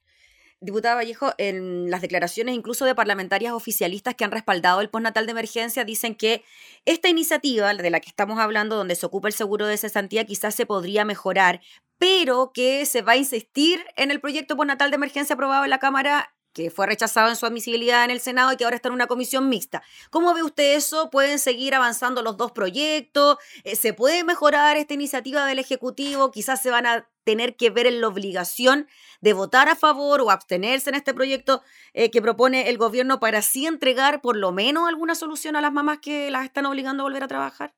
Diputada 0.60 0.94
Vallejo, 0.94 1.32
en 1.36 1.90
las 1.90 2.00
declaraciones 2.00 2.54
incluso 2.54 2.84
de 2.84 2.94
parlamentarias 2.94 3.52
oficialistas 3.52 4.14
que 4.14 4.24
han 4.24 4.30
respaldado 4.30 4.80
el 4.80 4.88
postnatal 4.88 5.26
de 5.26 5.32
emergencia, 5.32 5.84
dicen 5.84 6.14
que 6.14 6.42
esta 6.84 7.08
iniciativa 7.08 7.74
de 7.74 7.90
la 7.90 8.00
que 8.00 8.08
estamos 8.08 8.38
hablando, 8.38 8.76
donde 8.76 8.94
se 8.94 9.04
ocupa 9.04 9.28
el 9.28 9.34
seguro 9.34 9.66
de 9.66 9.76
cesantía, 9.76 10.24
quizás 10.24 10.54
se 10.54 10.64
podría 10.64 11.04
mejorar, 11.04 11.60
pero 11.98 12.52
que 12.54 12.86
se 12.86 13.02
va 13.02 13.12
a 13.12 13.16
insistir 13.16 13.84
en 13.96 14.10
el 14.10 14.20
proyecto 14.20 14.56
postnatal 14.56 14.90
de 14.90 14.96
emergencia 14.96 15.34
aprobado 15.34 15.64
en 15.64 15.70
la 15.70 15.78
Cámara 15.80 16.33
que 16.54 16.70
fue 16.70 16.86
rechazado 16.86 17.28
en 17.28 17.36
su 17.36 17.44
admisibilidad 17.44 18.04
en 18.04 18.10
el 18.10 18.20
Senado 18.20 18.52
y 18.52 18.56
que 18.56 18.64
ahora 18.64 18.76
está 18.76 18.88
en 18.88 18.94
una 18.94 19.08
comisión 19.08 19.48
mixta. 19.48 19.82
¿Cómo 20.08 20.32
ve 20.32 20.42
usted 20.42 20.76
eso? 20.76 21.10
¿Pueden 21.10 21.38
seguir 21.38 21.74
avanzando 21.74 22.22
los 22.22 22.36
dos 22.36 22.52
proyectos? 22.52 23.36
Eh, 23.64 23.76
¿Se 23.76 23.92
puede 23.92 24.24
mejorar 24.24 24.76
esta 24.76 24.94
iniciativa 24.94 25.44
del 25.44 25.58
Ejecutivo? 25.58 26.30
Quizás 26.30 26.62
se 26.62 26.70
van 26.70 26.86
a 26.86 27.08
tener 27.24 27.56
que 27.56 27.70
ver 27.70 27.86
en 27.86 28.00
la 28.00 28.08
obligación 28.08 28.86
de 29.20 29.32
votar 29.32 29.68
a 29.68 29.74
favor 29.76 30.20
o 30.20 30.30
abstenerse 30.30 30.90
en 30.90 30.96
este 30.96 31.12
proyecto 31.12 31.62
eh, 31.92 32.10
que 32.10 32.22
propone 32.22 32.68
el 32.68 32.78
gobierno 32.78 33.18
para 33.18 33.38
así 33.38 33.66
entregar 33.66 34.20
por 34.20 34.36
lo 34.36 34.52
menos 34.52 34.88
alguna 34.88 35.14
solución 35.14 35.56
a 35.56 35.60
las 35.60 35.72
mamás 35.72 35.98
que 36.00 36.30
las 36.30 36.44
están 36.44 36.66
obligando 36.66 37.02
a 37.02 37.06
volver 37.06 37.24
a 37.24 37.28
trabajar. 37.28 37.74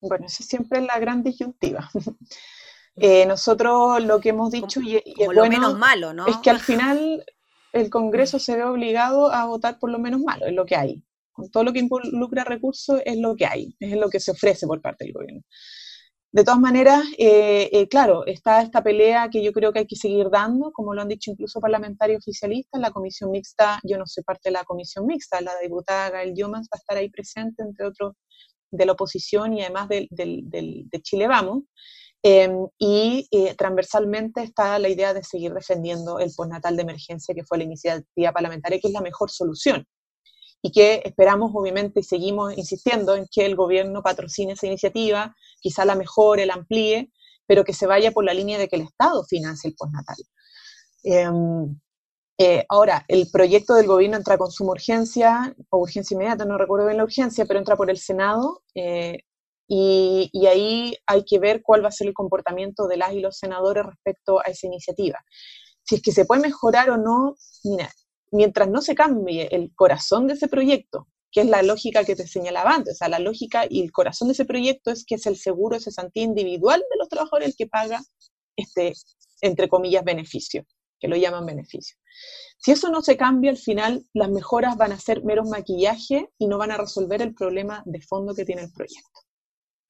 Bueno, 0.00 0.26
eso 0.26 0.42
siempre 0.42 0.80
es 0.80 0.86
la 0.86 0.98
gran 0.98 1.22
disyuntiva. 1.22 1.90
Eh, 2.96 3.24
nosotros 3.24 4.02
lo 4.02 4.20
que 4.20 4.30
hemos 4.30 4.50
dicho 4.50 4.80
y, 4.80 5.00
lo 5.32 5.46
menos 5.46 5.78
malo, 5.78 6.12
¿no? 6.12 6.26
Es 6.26 6.36
que 6.38 6.50
al 6.50 6.60
final 6.60 7.24
el 7.72 7.90
Congreso 7.90 8.38
se 8.38 8.56
ve 8.56 8.64
obligado 8.64 9.32
a 9.32 9.46
votar 9.46 9.78
por 9.78 9.90
lo 9.90 9.98
menos 9.98 10.20
malo, 10.20 10.46
es 10.46 10.54
lo 10.54 10.66
que 10.66 10.76
hay. 10.76 11.02
Con 11.32 11.50
todo 11.50 11.64
lo 11.64 11.72
que 11.72 11.78
involucra 11.80 12.44
recursos 12.44 13.00
es 13.04 13.16
lo 13.18 13.36
que 13.36 13.46
hay, 13.46 13.74
es 13.80 13.96
lo 13.96 14.10
que 14.10 14.20
se 14.20 14.32
ofrece 14.32 14.66
por 14.66 14.80
parte 14.80 15.04
del 15.04 15.12
gobierno. 15.12 15.42
De 16.32 16.44
todas 16.44 16.60
maneras, 16.60 17.02
eh, 17.18 17.68
eh, 17.72 17.88
claro, 17.88 18.24
está 18.24 18.62
esta 18.62 18.82
pelea 18.84 19.28
que 19.30 19.42
yo 19.42 19.52
creo 19.52 19.72
que 19.72 19.80
hay 19.80 19.86
que 19.86 19.96
seguir 19.96 20.30
dando, 20.30 20.70
como 20.70 20.94
lo 20.94 21.02
han 21.02 21.08
dicho 21.08 21.32
incluso 21.32 21.60
parlamentarios 21.60 22.22
oficialistas, 22.22 22.80
la 22.80 22.92
comisión 22.92 23.32
mixta, 23.32 23.80
yo 23.82 23.98
no 23.98 24.06
soy 24.06 24.22
parte 24.22 24.50
de 24.50 24.52
la 24.52 24.64
comisión 24.64 25.06
mixta, 25.06 25.40
la 25.40 25.52
diputada 25.60 26.10
Gael 26.10 26.34
Yomans 26.36 26.68
va 26.68 26.76
a 26.76 26.78
estar 26.78 26.96
ahí 26.96 27.10
presente, 27.10 27.64
entre 27.64 27.86
otros, 27.86 28.14
de 28.70 28.86
la 28.86 28.92
oposición 28.92 29.54
y 29.54 29.62
además 29.62 29.88
de 29.88 31.00
Chile 31.02 31.26
Vamos, 31.26 31.64
Em, 32.22 32.68
y 32.78 33.26
eh, 33.30 33.54
transversalmente 33.54 34.42
está 34.42 34.78
la 34.78 34.90
idea 34.90 35.14
de 35.14 35.24
seguir 35.24 35.54
defendiendo 35.54 36.18
el 36.18 36.30
postnatal 36.36 36.76
de 36.76 36.82
emergencia, 36.82 37.34
que 37.34 37.44
fue 37.44 37.58
la 37.58 37.64
iniciativa 37.64 38.32
parlamentaria, 38.32 38.78
que 38.78 38.88
es 38.88 38.92
la 38.92 39.00
mejor 39.00 39.30
solución. 39.30 39.86
Y 40.62 40.72
que 40.72 41.00
esperamos, 41.04 41.52
obviamente, 41.54 42.00
y 42.00 42.02
seguimos 42.02 42.56
insistiendo 42.58 43.16
en 43.16 43.26
que 43.32 43.46
el 43.46 43.56
gobierno 43.56 44.02
patrocine 44.02 44.52
esa 44.52 44.66
iniciativa, 44.66 45.34
quizá 45.60 45.86
la 45.86 45.94
mejore, 45.94 46.44
la 46.44 46.54
amplíe, 46.54 47.10
pero 47.46 47.64
que 47.64 47.72
se 47.72 47.86
vaya 47.86 48.12
por 48.12 48.24
la 48.24 48.34
línea 48.34 48.58
de 48.58 48.68
que 48.68 48.76
el 48.76 48.82
Estado 48.82 49.24
financie 49.24 49.70
el 49.70 49.76
postnatal. 49.76 50.16
Em, 51.02 51.80
eh, 52.38 52.64
ahora, 52.68 53.04
el 53.08 53.30
proyecto 53.30 53.74
del 53.74 53.86
gobierno 53.86 54.18
entra 54.18 54.36
con 54.38 54.50
suma 54.50 54.72
urgencia, 54.72 55.54
o 55.70 55.78
urgencia 55.78 56.14
inmediata, 56.14 56.44
no 56.44 56.58
recuerdo 56.58 56.86
bien 56.86 56.98
la 56.98 57.04
urgencia, 57.04 57.46
pero 57.46 57.58
entra 57.58 57.76
por 57.76 57.90
el 57.90 57.98
Senado. 57.98 58.62
Eh, 58.74 59.24
y, 59.72 60.46
ahí 60.48 60.96
hay 61.06 61.24
que 61.24 61.38
ver 61.38 61.62
cuál 61.62 61.84
va 61.84 61.88
a 61.88 61.92
ser 61.92 62.08
el 62.08 62.14
comportamiento 62.14 62.88
de 62.88 62.96
las 62.96 63.12
y 63.12 63.20
los 63.20 63.38
senadores 63.38 63.86
respecto 63.86 64.40
a 64.40 64.50
esa 64.50 64.66
iniciativa. 64.66 65.20
Si 65.84 65.94
es 65.94 66.02
que 66.02 66.10
se 66.10 66.24
puede 66.24 66.42
mejorar 66.42 66.90
o 66.90 66.96
no, 66.96 67.36
mientras 68.32 68.68
no 68.68 68.82
se 68.82 68.96
cambie 68.96 69.48
el 69.52 69.72
corazón 69.76 70.26
de 70.26 70.34
ese 70.34 70.48
proyecto, 70.48 71.06
que 71.30 71.42
es 71.42 71.46
la 71.46 71.62
lógica 71.62 72.02
que 72.02 72.16
te 72.16 72.26
señalaba 72.26 72.72
antes, 72.74 72.94
o 72.94 72.96
sea, 72.96 73.08
la 73.08 73.20
lógica 73.20 73.64
y 73.70 73.80
el 73.80 73.92
corazón 73.92 74.26
de 74.26 74.32
ese 74.32 74.44
proyecto 74.44 74.90
es 74.90 75.04
que 75.06 75.14
es 75.14 75.26
el 75.26 75.36
seguro 75.36 75.76
de 75.76 75.84
cesantía 75.84 76.24
individual 76.24 76.80
de 76.90 76.98
los 76.98 77.08
trabajadores 77.08 77.50
el 77.50 77.54
que 77.56 77.68
paga 77.68 78.02
este, 78.56 78.94
entre 79.40 79.68
comillas, 79.68 80.02
beneficio, 80.02 80.64
que 80.98 81.06
lo 81.06 81.14
llaman 81.14 81.46
beneficio. 81.46 81.96
Si 82.58 82.72
eso 82.72 82.90
no 82.90 83.02
se 83.02 83.16
cambia, 83.16 83.52
al 83.52 83.56
final 83.56 84.04
las 84.14 84.30
mejoras 84.30 84.76
van 84.76 84.90
a 84.90 84.98
ser 84.98 85.22
meros 85.22 85.48
maquillaje 85.48 86.28
y 86.38 86.48
no 86.48 86.58
van 86.58 86.72
a 86.72 86.76
resolver 86.76 87.22
el 87.22 87.34
problema 87.34 87.84
de 87.86 88.02
fondo 88.02 88.34
que 88.34 88.44
tiene 88.44 88.62
el 88.62 88.72
proyecto. 88.72 89.29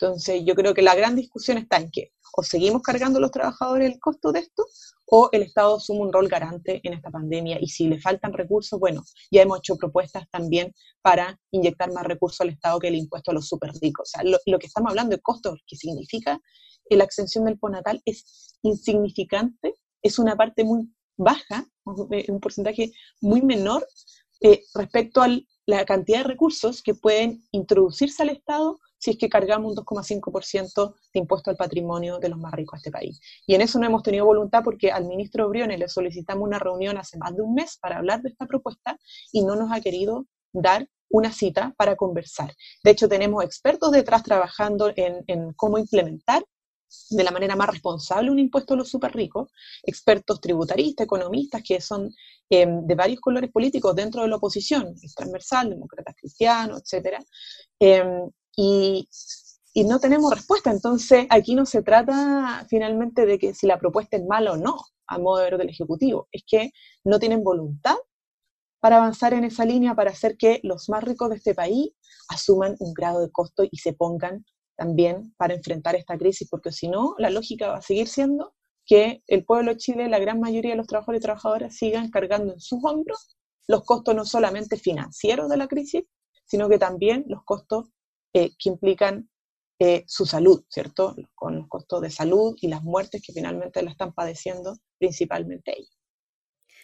Entonces, 0.01 0.43
yo 0.47 0.55
creo 0.55 0.73
que 0.73 0.83
la 0.83 0.95
gran 0.95 1.15
discusión 1.15 1.59
está 1.59 1.77
en 1.77 1.91
que 1.91 2.13
o 2.33 2.43
seguimos 2.43 2.83
cargando 2.83 3.19
a 3.19 3.23
los 3.23 3.31
trabajadores 3.31 3.93
el 3.93 4.01
costo 4.01 4.33
de 4.33 4.41
esto, 4.41 4.65
o 5.07 5.29
el 5.33 5.43
Estado 5.43 5.77
asume 5.77 6.01
un 6.01 6.13
rol 6.13 6.29
garante 6.29 6.81
en 6.85 6.95
esta 6.95 7.11
pandemia. 7.11 7.59
Y 7.61 7.67
si 7.67 7.89
le 7.89 8.01
faltan 8.01 8.33
recursos, 8.33 8.79
bueno, 8.79 9.03
ya 9.31 9.43
hemos 9.43 9.59
hecho 9.59 9.77
propuestas 9.77 10.25
también 10.31 10.73
para 11.03 11.39
inyectar 11.51 11.93
más 11.93 12.05
recursos 12.05 12.41
al 12.41 12.51
Estado 12.51 12.79
que 12.79 12.89
el 12.89 12.95
impuesto 12.95 13.33
a 13.33 13.35
los 13.35 13.49
super 13.49 13.73
ricos. 13.83 14.11
O 14.15 14.19
sea, 14.19 14.39
lo, 14.47 14.59
que 14.59 14.67
estamos 14.67 14.91
hablando 14.91 15.17
de 15.17 15.23
costos, 15.23 15.59
que 15.67 15.77
significa 15.77 16.41
la 16.89 17.05
exención 17.05 17.45
del 17.45 17.59
ponatal, 17.59 18.01
es 18.05 18.57
insignificante, 18.63 19.75
es 20.01 20.19
una 20.19 20.37
parte 20.37 20.65
muy 20.65 20.89
baja, 21.17 21.67
un 21.85 22.41
porcentaje 22.41 22.93
muy 23.21 23.43
menor 23.43 23.87
eh, 24.41 24.63
respecto 24.75 25.21
a 25.21 25.29
la 25.67 25.85
cantidad 25.85 26.19
de 26.19 26.25
recursos 26.25 26.83
que 26.83 26.95
pueden 26.95 27.45
introducirse 27.51 28.23
al 28.23 28.31
Estado 28.31 28.79
si 29.01 29.13
es 29.13 29.19
que 29.19 29.29
cargamos 29.29 29.73
un 29.73 29.77
2,5% 29.85 30.95
de 31.13 31.21
impuesto 31.21 31.51
al 31.51 31.57
patrimonio 31.57 32.19
de 32.19 32.29
los 32.29 32.39
más 32.39 32.53
ricos 32.53 32.79
de 32.79 32.81
este 32.81 32.91
país. 32.91 33.21
Y 33.47 33.55
en 33.55 33.63
eso 33.63 33.79
no 33.79 33.87
hemos 33.87 34.03
tenido 34.03 34.27
voluntad 34.27 34.63
porque 34.63 34.93
al 34.93 35.07
ministro 35.07 35.49
Briones 35.49 35.79
le 35.79 35.89
solicitamos 35.89 36.47
una 36.47 36.59
reunión 36.59 36.99
hace 36.99 37.17
más 37.19 37.35
de 37.35 37.43
un 37.43 37.55
mes 37.55 37.79
para 37.81 37.97
hablar 37.97 38.21
de 38.21 38.29
esta 38.29 38.47
propuesta 38.47 38.99
y 39.33 39.43
no 39.43 39.57
nos 39.57 39.73
ha 39.73 39.81
querido 39.81 40.27
dar 40.53 40.87
una 41.09 41.33
cita 41.33 41.75
para 41.77 41.97
conversar. 41.97 42.55
De 42.85 42.91
hecho, 42.91 43.09
tenemos 43.09 43.43
expertos 43.43 43.91
detrás 43.91 44.23
trabajando 44.23 44.93
en, 44.95 45.53
cómo 45.55 45.79
implementar 45.79 46.45
de 47.09 47.25
la 47.25 47.31
manera 47.31 47.57
más 47.57 47.71
responsable 47.71 48.31
un 48.31 48.39
impuesto 48.39 48.75
a 48.75 48.77
los 48.77 48.89
súper 48.89 49.13
ricos, 49.13 49.51
expertos 49.83 50.41
tributaristas, 50.41 51.05
economistas 51.05 51.63
que 51.63 51.81
son 51.81 52.13
em, 52.51 52.85
de 52.85 52.95
varios 52.97 53.21
colores 53.21 53.51
políticos 53.51 53.95
dentro 53.95 54.23
de 54.23 54.29
la 54.29 54.37
oposición, 54.37 54.95
transversal, 55.17 55.71
demócratas 55.71 56.17
cristianos, 56.17 56.83
etc 56.93 57.25
y, 58.57 59.09
no 59.87 59.99
tenemos 60.01 60.35
respuesta. 60.35 60.71
Entonces, 60.71 61.27
aquí 61.31 61.55
no 61.55 61.65
se 61.65 61.83
trata 61.83 62.67
finalmente 62.69 63.25
de 63.27 63.39
que 63.39 63.55
si 63.55 63.67
la 63.67 63.79
propuesta 63.79 64.17
es 64.17 64.25
mala 64.25 64.53
o 64.53 64.57
no, 64.57 64.77
a 65.07 65.19
modo 65.19 65.39
de 65.39 65.45
ver 65.45 65.59
del 65.59 65.71
Ejecutivo, 65.71 66.29
es 66.33 66.43
que 66.47 66.73
no 67.05 67.19
tienen 67.19 67.43
voluntad 67.43 67.97
para 68.81 68.97
avanzar 68.97 69.35
en 69.35 69.45
esa 69.45 69.65
línea, 69.65 69.95
para 69.95 70.11
hacer 70.11 70.37
que 70.37 70.61
los 70.63 70.89
más 70.89 71.05
ricos 71.05 71.31
de 71.31 71.37
este 71.37 71.55
país 71.55 71.91
asuman 72.29 72.77
un 72.79 72.93
grado 72.95 73.21
de 73.21 73.31
costo 73.31 73.65
y 73.71 73.77
se 73.79 73.93
pongan 73.93 74.45
también 74.77 75.35
para 75.37 75.55
enfrentar 75.55 75.95
esta 75.95 76.17
crisis, 76.17 76.49
porque 76.51 76.73
si 76.73 76.89
no, 76.89 77.15
la 77.19 77.31
lógica 77.31 77.69
va 77.69 77.77
a 77.79 77.83
seguir 77.83 78.09
siendo 78.09 78.55
que 78.87 79.23
el 79.27 79.45
pueblo 79.45 79.73
de 79.73 79.77
Chile, 79.77 80.09
la 80.09 80.19
gran 80.19 80.41
mayoría 80.41 80.73
de 80.73 80.77
los 80.79 80.87
trabajadores 80.87 81.21
y 81.21 81.23
trabajadoras, 81.23 81.77
sigan 81.77 82.11
cargando 82.11 82.55
en 82.55 82.61
sus 82.61 82.81
hombros 82.83 83.37
los 83.69 83.85
costos 83.85 84.15
no 84.15 84.25
solamente 84.25 84.77
financieros 84.77 85.49
de 85.49 85.57
la 85.57 85.69
crisis, 85.69 86.05
sino 86.45 86.69
que 86.69 86.79
también 86.79 87.25
los 87.29 87.45
costos 87.45 87.91
eh, 88.33 88.51
que 88.59 88.69
implican 88.69 89.29
eh, 89.79 90.05
su 90.07 90.27
salud, 90.27 90.63
¿cierto? 90.69 91.17
Con 91.35 91.57
los 91.57 91.69
costos 91.69 92.03
de 92.03 92.11
salud 92.11 92.55
y 92.61 92.69
las 92.69 92.83
muertes 92.83 93.23
que 93.25 93.33
finalmente 93.33 93.83
la 93.83 93.91
están 93.91 94.13
padeciendo 94.13 94.77
principalmente 94.99 95.73
ellos. 95.77 95.97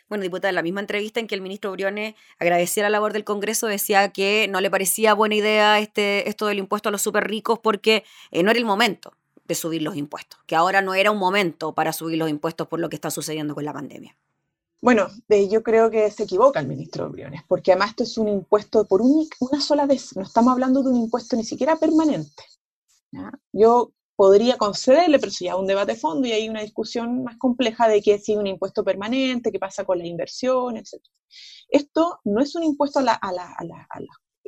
Bueno, 0.08 0.22
diputada, 0.22 0.50
en 0.50 0.54
la 0.54 0.62
misma 0.62 0.80
entrevista 0.80 1.18
en 1.20 1.26
que 1.26 1.34
el 1.34 1.40
ministro 1.40 1.72
Briones 1.72 2.14
agradecía 2.38 2.84
la 2.84 2.90
labor 2.90 3.12
del 3.12 3.24
Congreso, 3.24 3.66
decía 3.66 4.12
que 4.12 4.46
no 4.48 4.60
le 4.60 4.70
parecía 4.70 5.14
buena 5.14 5.34
idea 5.34 5.78
este, 5.80 6.28
esto 6.28 6.46
del 6.46 6.58
impuesto 6.58 6.88
a 6.88 6.92
los 6.92 7.02
súper 7.02 7.28
ricos 7.28 7.58
porque 7.58 8.04
eh, 8.30 8.42
no 8.42 8.50
era 8.50 8.58
el 8.58 8.64
momento 8.64 9.12
de 9.44 9.54
subir 9.54 9.82
los 9.82 9.96
impuestos, 9.96 10.40
que 10.46 10.56
ahora 10.56 10.80
no 10.80 10.94
era 10.94 11.10
un 11.10 11.18
momento 11.18 11.74
para 11.74 11.92
subir 11.92 12.18
los 12.18 12.30
impuestos 12.30 12.68
por 12.68 12.80
lo 12.80 12.88
que 12.88 12.96
está 12.96 13.10
sucediendo 13.10 13.54
con 13.54 13.64
la 13.64 13.72
pandemia. 13.72 14.16
Bueno, 14.80 15.08
yo 15.50 15.62
creo 15.62 15.90
que 15.90 16.10
se 16.10 16.24
equivoca 16.24 16.60
el 16.60 16.68
ministro 16.68 17.10
Briones, 17.10 17.42
porque 17.48 17.72
además 17.72 17.90
esto 17.90 18.02
es 18.04 18.18
un 18.18 18.28
impuesto 18.28 18.86
por 18.86 19.00
una 19.02 19.60
sola 19.60 19.86
vez, 19.86 20.14
no 20.16 20.22
estamos 20.22 20.52
hablando 20.52 20.82
de 20.82 20.90
un 20.90 20.96
impuesto 20.96 21.36
ni 21.36 21.44
siquiera 21.44 21.76
permanente. 21.76 22.44
Yo 23.52 23.92
podría 24.16 24.56
concederle, 24.56 25.18
pero 25.18 25.30
es 25.30 25.40
un 25.58 25.66
debate 25.66 25.92
de 25.92 25.98
fondo 25.98 26.26
y 26.26 26.32
hay 26.32 26.48
una 26.48 26.62
discusión 26.62 27.24
más 27.24 27.36
compleja 27.36 27.88
de 27.88 28.02
que 28.02 28.18
si 28.18 28.32
es 28.32 28.38
un 28.38 28.46
impuesto 28.46 28.84
permanente, 28.84 29.52
qué 29.52 29.58
pasa 29.58 29.84
con 29.84 29.98
la 29.98 30.06
inversión, 30.06 30.76
etc. 30.76 31.02
Esto 31.68 32.20
no 32.24 32.40
es 32.40 32.54
un 32.54 32.64
impuesto 32.64 33.00
a 33.00 33.02
la, 33.02 33.20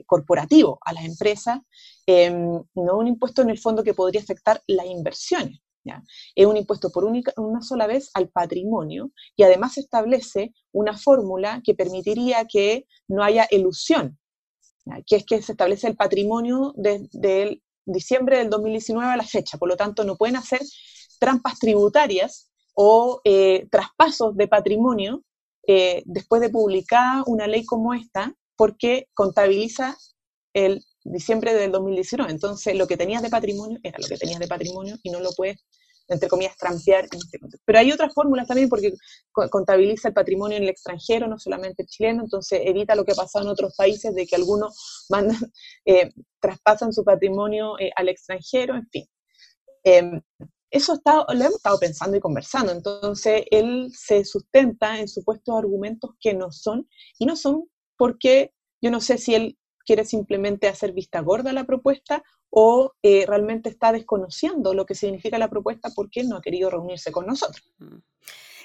corporativo, 0.07 0.79
a 0.83 0.93
las 0.93 1.05
empresas, 1.05 1.59
em, 2.07 2.63
no 2.75 2.99
un 2.99 3.09
impuesto 3.09 3.43
en 3.43 3.51
el 3.51 3.59
fondo 3.59 3.83
que 3.83 3.95
podría 3.95 4.21
afectar 4.23 4.63
las 4.67 4.87
inversiones. 4.87 5.61
Es 6.35 6.47
un 6.47 6.57
impuesto 6.57 6.91
por 6.91 7.05
una 7.05 7.63
sola 7.63 7.87
vez 7.87 8.11
al 8.15 8.29
patrimonio 8.29 9.11
y 9.37 9.43
además 9.43 9.79
establece 9.79 10.53
una 10.73 10.97
fórmula 10.97 11.61
que 11.65 11.75
permitiría 11.75 12.47
que 12.47 12.87
no 13.09 13.23
haya 13.23 13.47
elusión, 13.51 14.19
que 15.07 15.17
es 15.17 15.25
que 15.25 15.43
se 15.43 15.53
establece 15.53 15.87
el 15.87 15.97
patrimonio 15.97 16.73
desde 16.77 17.63
diciembre 17.85 18.39
del 18.39 18.51
2019 18.51 19.13
a 19.13 19.17
la 19.17 19.25
fecha, 19.25 19.59
por 19.59 19.69
lo 19.69 19.77
tanto 19.77 20.05
no 20.05 20.17
pueden 20.17 20.37
hacer 20.37 20.61
trampas 21.19 21.59
tributarias 21.59 22.51
o 22.75 23.21
eh, 23.25 23.67
traspasos 23.71 24.37
de 24.37 24.47
patrimonio 24.47 25.25
eh, 25.67 26.03
después 26.07 26.41
de 26.41 26.51
publicar 26.51 27.25
una 27.27 27.47
ley 27.47 27.65
como 27.65 27.93
esta, 27.93 28.35
porque 28.57 29.09
contabiliza 29.15 29.97
el 30.55 30.83
diciembre 31.05 31.55
del 31.55 31.73
2019. 31.73 32.31
Entonces, 32.31 32.77
lo 32.77 32.87
que 32.87 32.97
tenías 32.97 33.23
de 33.23 33.31
patrimonio 33.31 33.79
era 33.83 33.99
lo 33.99 34.07
que 34.07 34.17
tenías 34.17 34.41
de 34.41 34.49
patrimonio 34.49 34.97
y 35.03 35.11
no 35.11 35.21
lo 35.21 35.31
puedes, 35.37 35.59
entre 36.09 36.29
comillas, 36.29 36.57
trampear. 36.57 37.05
Este 37.05 37.39
Pero 37.65 37.79
hay 37.79 37.93
otras 37.93 38.13
fórmulas 38.15 38.47
también 38.47 38.69
porque 38.69 38.93
contabiliza 39.33 40.09
el 40.09 40.15
patrimonio 40.15 40.57
en 40.57 40.65
el 40.65 40.69
extranjero, 40.71 41.29
no 41.29 41.39
solamente 41.39 41.85
chileno, 41.87 42.23
entonces 42.25 42.61
evita 42.65 42.95
lo 42.95 43.05
que 43.05 43.13
ha 43.13 43.17
pasado 43.17 43.45
en 43.45 43.51
otros 43.51 43.75
países 43.77 44.15
de 44.15 44.27
que 44.27 44.37
algunos 44.37 45.07
mandan, 45.11 45.53
eh, 45.85 46.11
traspasan 46.41 46.93
su 46.93 47.05
patrimonio 47.05 47.79
eh, 47.79 47.91
al 47.95 48.09
extranjero, 48.09 48.75
en 48.75 48.89
fin. 48.89 49.05
Em, 49.85 50.21
eso 50.71 50.95
está, 50.95 51.25
lo 51.29 51.41
hemos 51.41 51.57
estado 51.57 51.79
pensando 51.79 52.17
y 52.17 52.21
conversando, 52.21 52.73
entonces 52.73 53.43
él 53.51 53.91
se 53.95 54.25
sustenta 54.25 54.99
en 54.99 55.09
supuestos 55.09 55.57
argumentos 55.57 56.11
que 56.21 56.35
no 56.35 56.53
son, 56.53 56.89
y 57.19 57.25
no 57.25 57.37
son 57.37 57.71
porque 57.97 58.53
yo 58.83 58.91
no 58.91 59.01
sé 59.01 59.19
si 59.19 59.35
él 59.35 59.59
quiere 59.85 60.05
simplemente 60.05 60.69
hacer 60.69 60.93
vista 60.93 61.21
gorda 61.21 61.51
a 61.51 61.55
la 61.55 61.65
propuesta 61.65 62.23
o 62.51 62.93
eh, 63.03 63.25
realmente 63.27 63.69
está 63.69 63.93
desconociendo 63.93 64.75
lo 64.75 64.87
que 64.87 64.95
significa 64.95 65.39
la 65.39 65.51
propuesta 65.51 65.91
porque 65.95 66.25
no 66.25 66.37
ha 66.37 66.43
querido 66.43 66.71
reunirse 66.71 67.13
con 67.13 67.27
nosotros. 67.27 67.71
Mm. 67.79 67.99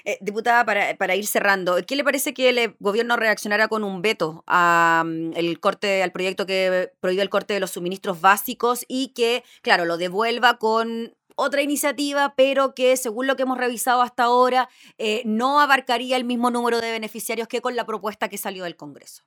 Eh, 0.06 0.18
diputada, 0.20 0.66
para, 0.66 1.16
ir 1.16 1.26
cerrando, 1.26 1.76
¿qué 1.86 1.96
le 1.96 2.04
parece 2.04 2.34
que 2.34 2.50
el 2.50 2.76
gobierno 2.78 3.16
reaccionara 3.16 3.68
con 3.68 3.82
un 3.84 4.02
veto 4.02 4.44
al 4.46 5.58
corte, 5.60 6.02
al 6.02 6.12
proyecto 6.12 6.44
que 6.44 6.92
prohíbe 7.00 7.22
el 7.22 7.30
corte 7.30 7.54
de 7.54 7.60
los 7.60 7.70
suministros 7.70 8.20
básicos 8.20 8.84
y 8.86 9.08
que, 9.14 9.44
claro, 9.62 9.86
lo 9.86 9.96
devuelva 9.96 10.58
con 10.58 11.14
otra 11.36 11.62
iniciativa, 11.62 12.34
pero 12.36 12.74
que 12.74 12.98
según 12.98 13.26
lo 13.26 13.34
que 13.36 13.44
hemos 13.44 13.56
revisado 13.56 14.02
hasta 14.02 14.24
ahora, 14.24 14.68
eh, 14.98 15.22
no 15.24 15.58
abarcaría 15.58 16.18
el 16.18 16.24
mismo 16.24 16.50
número 16.50 16.82
de 16.82 16.90
beneficiarios 16.90 17.48
que 17.48 17.62
con 17.62 17.74
la 17.74 17.86
propuesta 17.86 18.28
que 18.28 18.36
salió 18.36 18.64
del 18.64 18.76
Congreso? 18.76 19.22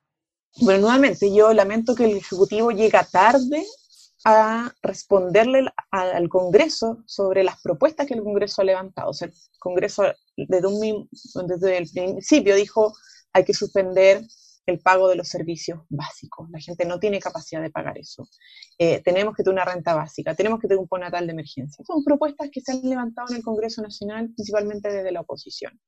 Bueno, 0.60 0.82
nuevamente, 0.82 1.34
yo 1.34 1.52
lamento 1.52 1.96
que 1.96 2.04
el 2.04 2.16
Ejecutivo 2.18 2.70
llega 2.70 3.02
tarde 3.04 3.64
a 4.24 4.72
responderle 4.82 5.66
al 5.90 6.28
Congreso 6.28 7.02
sobre 7.06 7.44
las 7.44 7.60
propuestas 7.62 8.06
que 8.06 8.14
el 8.14 8.22
Congreso 8.22 8.62
ha 8.62 8.64
levantado. 8.64 9.10
O 9.10 9.14
sea, 9.14 9.28
el 9.28 9.34
Congreso 9.58 10.04
desde, 10.36 10.66
un, 10.66 11.08
desde 11.46 11.78
el 11.78 11.88
principio 11.88 12.56
dijo 12.56 12.92
hay 13.32 13.44
que 13.44 13.54
suspender 13.54 14.22
el 14.66 14.80
pago 14.80 15.08
de 15.08 15.16
los 15.16 15.28
servicios 15.28 15.80
básicos. 15.88 16.48
La 16.50 16.60
gente 16.60 16.84
no 16.84 16.98
tiene 16.98 17.20
capacidad 17.20 17.62
de 17.62 17.70
pagar 17.70 17.96
eso. 17.98 18.28
Eh, 18.78 19.00
tenemos 19.02 19.34
que 19.34 19.42
tener 19.42 19.54
una 19.54 19.64
renta 19.64 19.94
básica, 19.94 20.34
tenemos 20.34 20.60
que 20.60 20.68
tener 20.68 20.80
un 20.80 20.88
ponatal 20.88 21.26
de 21.26 21.32
emergencia. 21.32 21.84
Son 21.86 22.04
propuestas 22.04 22.50
que 22.52 22.60
se 22.60 22.72
han 22.72 22.82
levantado 22.82 23.28
en 23.30 23.36
el 23.36 23.42
Congreso 23.42 23.80
Nacional, 23.80 24.30
principalmente 24.34 24.92
desde 24.92 25.10
la 25.10 25.22
oposición. 25.22 25.78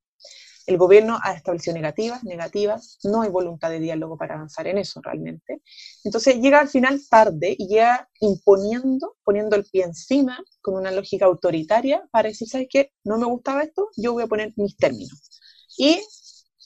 El 0.67 0.77
gobierno 0.77 1.19
ha 1.23 1.33
establecido 1.33 1.75
negativas, 1.75 2.25
negativas, 2.25 2.99
no 3.05 3.23
hay 3.23 3.31
voluntad 3.31 3.71
de 3.71 3.81
diálogo 3.81 4.17
para 4.17 4.35
avanzar 4.35 4.67
en 4.67 4.79
eso 4.79 5.01
realmente. 5.03 5.63
Entonces 6.05 6.37
llega 6.41 6.61
al 6.61 6.69
final 6.69 7.01
tarde 7.09 7.55
y 7.59 7.69
llega 7.69 8.09
imponiendo, 8.21 9.17
poniendo 9.25 9.57
el 9.57 9.65
pie 9.65 9.85
encima 9.85 10.39
con 10.61 10.75
una 10.75 10.91
lógica 10.91 11.27
autoritaria 11.27 12.03
para 12.11 12.29
decir, 12.29 12.49
¿sabes 12.49 12.69
qué? 12.71 12.93
No 13.05 13.19
me 13.19 13.27
gustaba 13.27 13.63
esto, 13.63 13.89
yo 13.97 14.13
voy 14.13 14.23
a 14.23 14.27
poner 14.27 14.53
mis 14.57 14.77
términos. 14.77 15.31
Y 15.77 16.01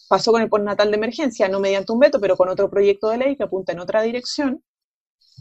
pasó 0.09 0.33
con 0.33 0.43
el 0.43 0.49
postnatal 0.49 0.91
de 0.91 0.97
emergencia, 0.97 1.49
no 1.49 1.61
mediante 1.61 1.93
un 1.93 1.99
veto, 1.99 2.21
pero 2.21 2.37
con 2.37 2.49
otro 2.49 2.71
proyecto 2.71 3.09
de 3.09 3.19
ley 3.19 3.37
que 3.37 3.45
apunta 3.45 3.73
en 3.73 3.81
otra 3.81 4.03
dirección, 4.03 4.63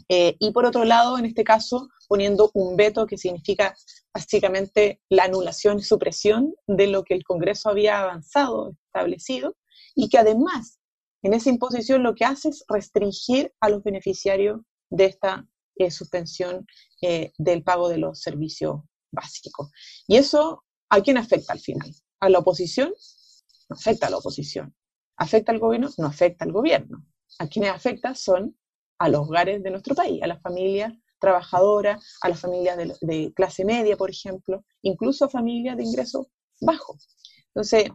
eh, 0.08 0.36
y 0.38 0.52
por 0.52 0.66
otro 0.66 0.84
lado, 0.84 1.18
en 1.18 1.24
este 1.24 1.44
caso, 1.44 1.88
poniendo 2.08 2.50
un 2.54 2.76
veto 2.76 3.06
que 3.06 3.16
significa 3.16 3.74
básicamente 4.12 5.00
la 5.08 5.24
anulación 5.24 5.78
y 5.78 5.82
supresión 5.82 6.54
de 6.66 6.86
lo 6.86 7.04
que 7.04 7.14
el 7.14 7.24
Congreso 7.24 7.70
había 7.70 8.00
avanzado, 8.00 8.74
establecido, 8.86 9.56
y 9.94 10.08
que 10.08 10.18
además 10.18 10.78
en 11.22 11.32
esa 11.32 11.48
imposición 11.48 12.02
lo 12.02 12.14
que 12.14 12.26
hace 12.26 12.50
es 12.50 12.64
restringir 12.68 13.52
a 13.60 13.70
los 13.70 13.82
beneficiarios 13.82 14.60
de 14.90 15.06
esta 15.06 15.48
eh, 15.76 15.90
suspensión 15.90 16.66
eh, 17.00 17.32
del 17.38 17.62
pago 17.62 17.88
de 17.88 17.98
los 17.98 18.20
servicios 18.20 18.82
básicos. 19.10 19.70
Y 20.06 20.16
eso, 20.16 20.64
¿a 20.90 21.00
quién 21.00 21.16
afecta 21.16 21.54
al 21.54 21.60
final? 21.60 21.90
¿A 22.20 22.28
la 22.28 22.40
oposición? 22.40 22.92
No 23.70 23.76
afecta 23.76 24.06
a 24.06 24.10
la 24.10 24.18
oposición. 24.18 24.74
¿Afecta 25.16 25.50
al 25.50 25.60
gobierno? 25.60 25.88
No 25.96 26.06
afecta 26.06 26.44
al 26.44 26.52
gobierno. 26.52 27.06
A 27.38 27.48
quienes 27.48 27.70
afecta 27.70 28.14
son 28.14 28.56
a 28.98 29.08
los 29.08 29.22
hogares 29.22 29.62
de 29.62 29.70
nuestro 29.70 29.94
país, 29.94 30.22
a 30.22 30.26
las 30.26 30.40
familias 30.40 30.92
trabajadora, 31.18 31.98
a 32.20 32.28
las 32.28 32.40
familias 32.40 32.76
de, 33.00 33.32
clase 33.34 33.64
media, 33.64 33.96
por 33.96 34.10
ejemplo, 34.10 34.62
incluso 34.82 35.24
a 35.24 35.30
familias 35.30 35.76
de 35.76 35.84
ingresos 35.84 36.26
bajos. 36.60 37.08
Entonces, 37.48 37.90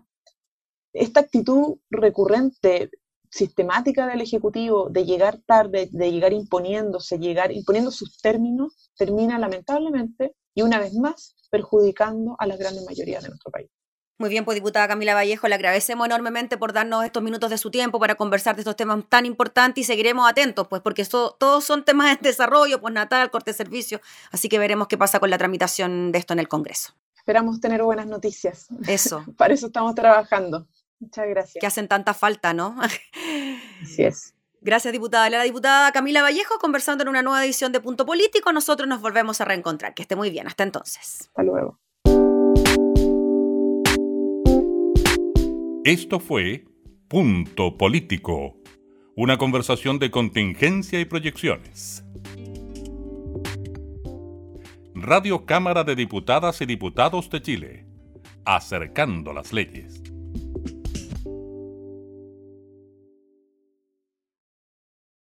esta 0.93 1.19
actitud 1.19 1.77
recurrente, 1.91 2.89
sistemática 3.29 4.07
del 4.07 4.21
Ejecutivo 4.21 4.89
de 4.89 5.05
llegar 5.05 5.39
tarde, 5.45 5.89
de 5.91 6.11
llegar 6.11 6.33
imponiéndose, 6.33 7.19
llegar 7.19 7.51
imponiendo 7.51 7.91
sus 7.91 8.19
términos, 8.19 8.91
termina 8.97 9.37
lamentablemente 9.37 10.33
y 10.55 10.63
una 10.63 10.79
vez 10.79 10.95
más 10.95 11.35
perjudicando 11.51 12.35
a 12.39 12.47
la 12.47 12.57
gran 12.57 12.73
mayoría 12.85 13.19
de 13.19 13.29
nuestro 13.29 13.51
país. 13.51 13.69
Muy 14.19 14.29
bien, 14.29 14.43
pues 14.43 14.55
diputada 14.55 14.85
Camila 14.85 15.13
Vallejo, 15.13 15.47
le 15.47 15.55
agradecemos 15.55 16.05
enormemente 16.05 16.57
por 16.57 16.73
darnos 16.73 17.05
estos 17.05 17.23
minutos 17.23 17.49
de 17.49 17.57
su 17.57 17.71
tiempo 17.71 18.01
para 18.01 18.15
conversar 18.15 18.53
de 18.53 18.63
estos 18.63 18.75
temas 18.75 19.01
tan 19.07 19.25
importantes 19.25 19.81
y 19.81 19.85
seguiremos 19.85 20.29
atentos, 20.29 20.67
pues 20.67 20.81
porque 20.81 21.05
todos 21.05 21.63
son 21.63 21.85
temas 21.85 22.19
de 22.19 22.29
desarrollo, 22.29 22.81
pues 22.81 22.93
natal, 22.93 23.31
corte 23.31 23.51
de 23.51 23.57
servicio, 23.57 24.01
así 24.33 24.49
que 24.49 24.59
veremos 24.59 24.89
qué 24.89 24.97
pasa 24.97 25.21
con 25.21 25.29
la 25.29 25.37
tramitación 25.37 26.11
de 26.11 26.19
esto 26.19 26.33
en 26.33 26.39
el 26.39 26.49
Congreso. 26.49 26.93
Esperamos 27.15 27.61
tener 27.61 27.81
buenas 27.81 28.07
noticias. 28.07 28.67
Eso. 28.87 29.23
para 29.37 29.53
eso 29.53 29.67
estamos 29.67 29.95
trabajando. 29.95 30.67
Muchas 30.99 31.25
gracias. 31.29 31.61
Que 31.61 31.67
hacen 31.67 31.87
tanta 31.87 32.13
falta, 32.13 32.53
¿no? 32.53 32.75
Así 33.81 34.03
es. 34.03 34.33
Gracias, 34.59 34.91
diputada. 34.91 35.29
La 35.29 35.43
diputada 35.43 35.93
Camila 35.93 36.21
Vallejo 36.21 36.59
conversando 36.59 37.03
en 37.03 37.07
una 37.07 37.21
nueva 37.21 37.45
edición 37.45 37.71
de 37.71 37.79
Punto 37.79 38.05
Político. 38.05 38.51
Nosotros 38.51 38.89
nos 38.89 38.99
volvemos 38.99 39.39
a 39.39 39.45
reencontrar. 39.45 39.93
Que 39.93 40.01
esté 40.01 40.17
muy 40.17 40.29
bien. 40.29 40.45
Hasta 40.47 40.63
entonces. 40.63 41.21
Hasta 41.29 41.43
luego. 41.43 41.79
Esto 45.89 46.19
fue 46.19 46.65
Punto 47.07 47.75
Político, 47.75 48.55
una 49.15 49.39
conversación 49.39 49.97
de 49.97 50.11
contingencia 50.11 50.99
y 50.99 51.05
proyecciones. 51.05 52.03
Radio 54.93 55.47
Cámara 55.47 55.83
de 55.83 55.95
Diputadas 55.95 56.61
y 56.61 56.67
Diputados 56.67 57.31
de 57.31 57.41
Chile, 57.41 57.85
acercando 58.45 59.33
las 59.33 59.51
leyes. 59.51 60.03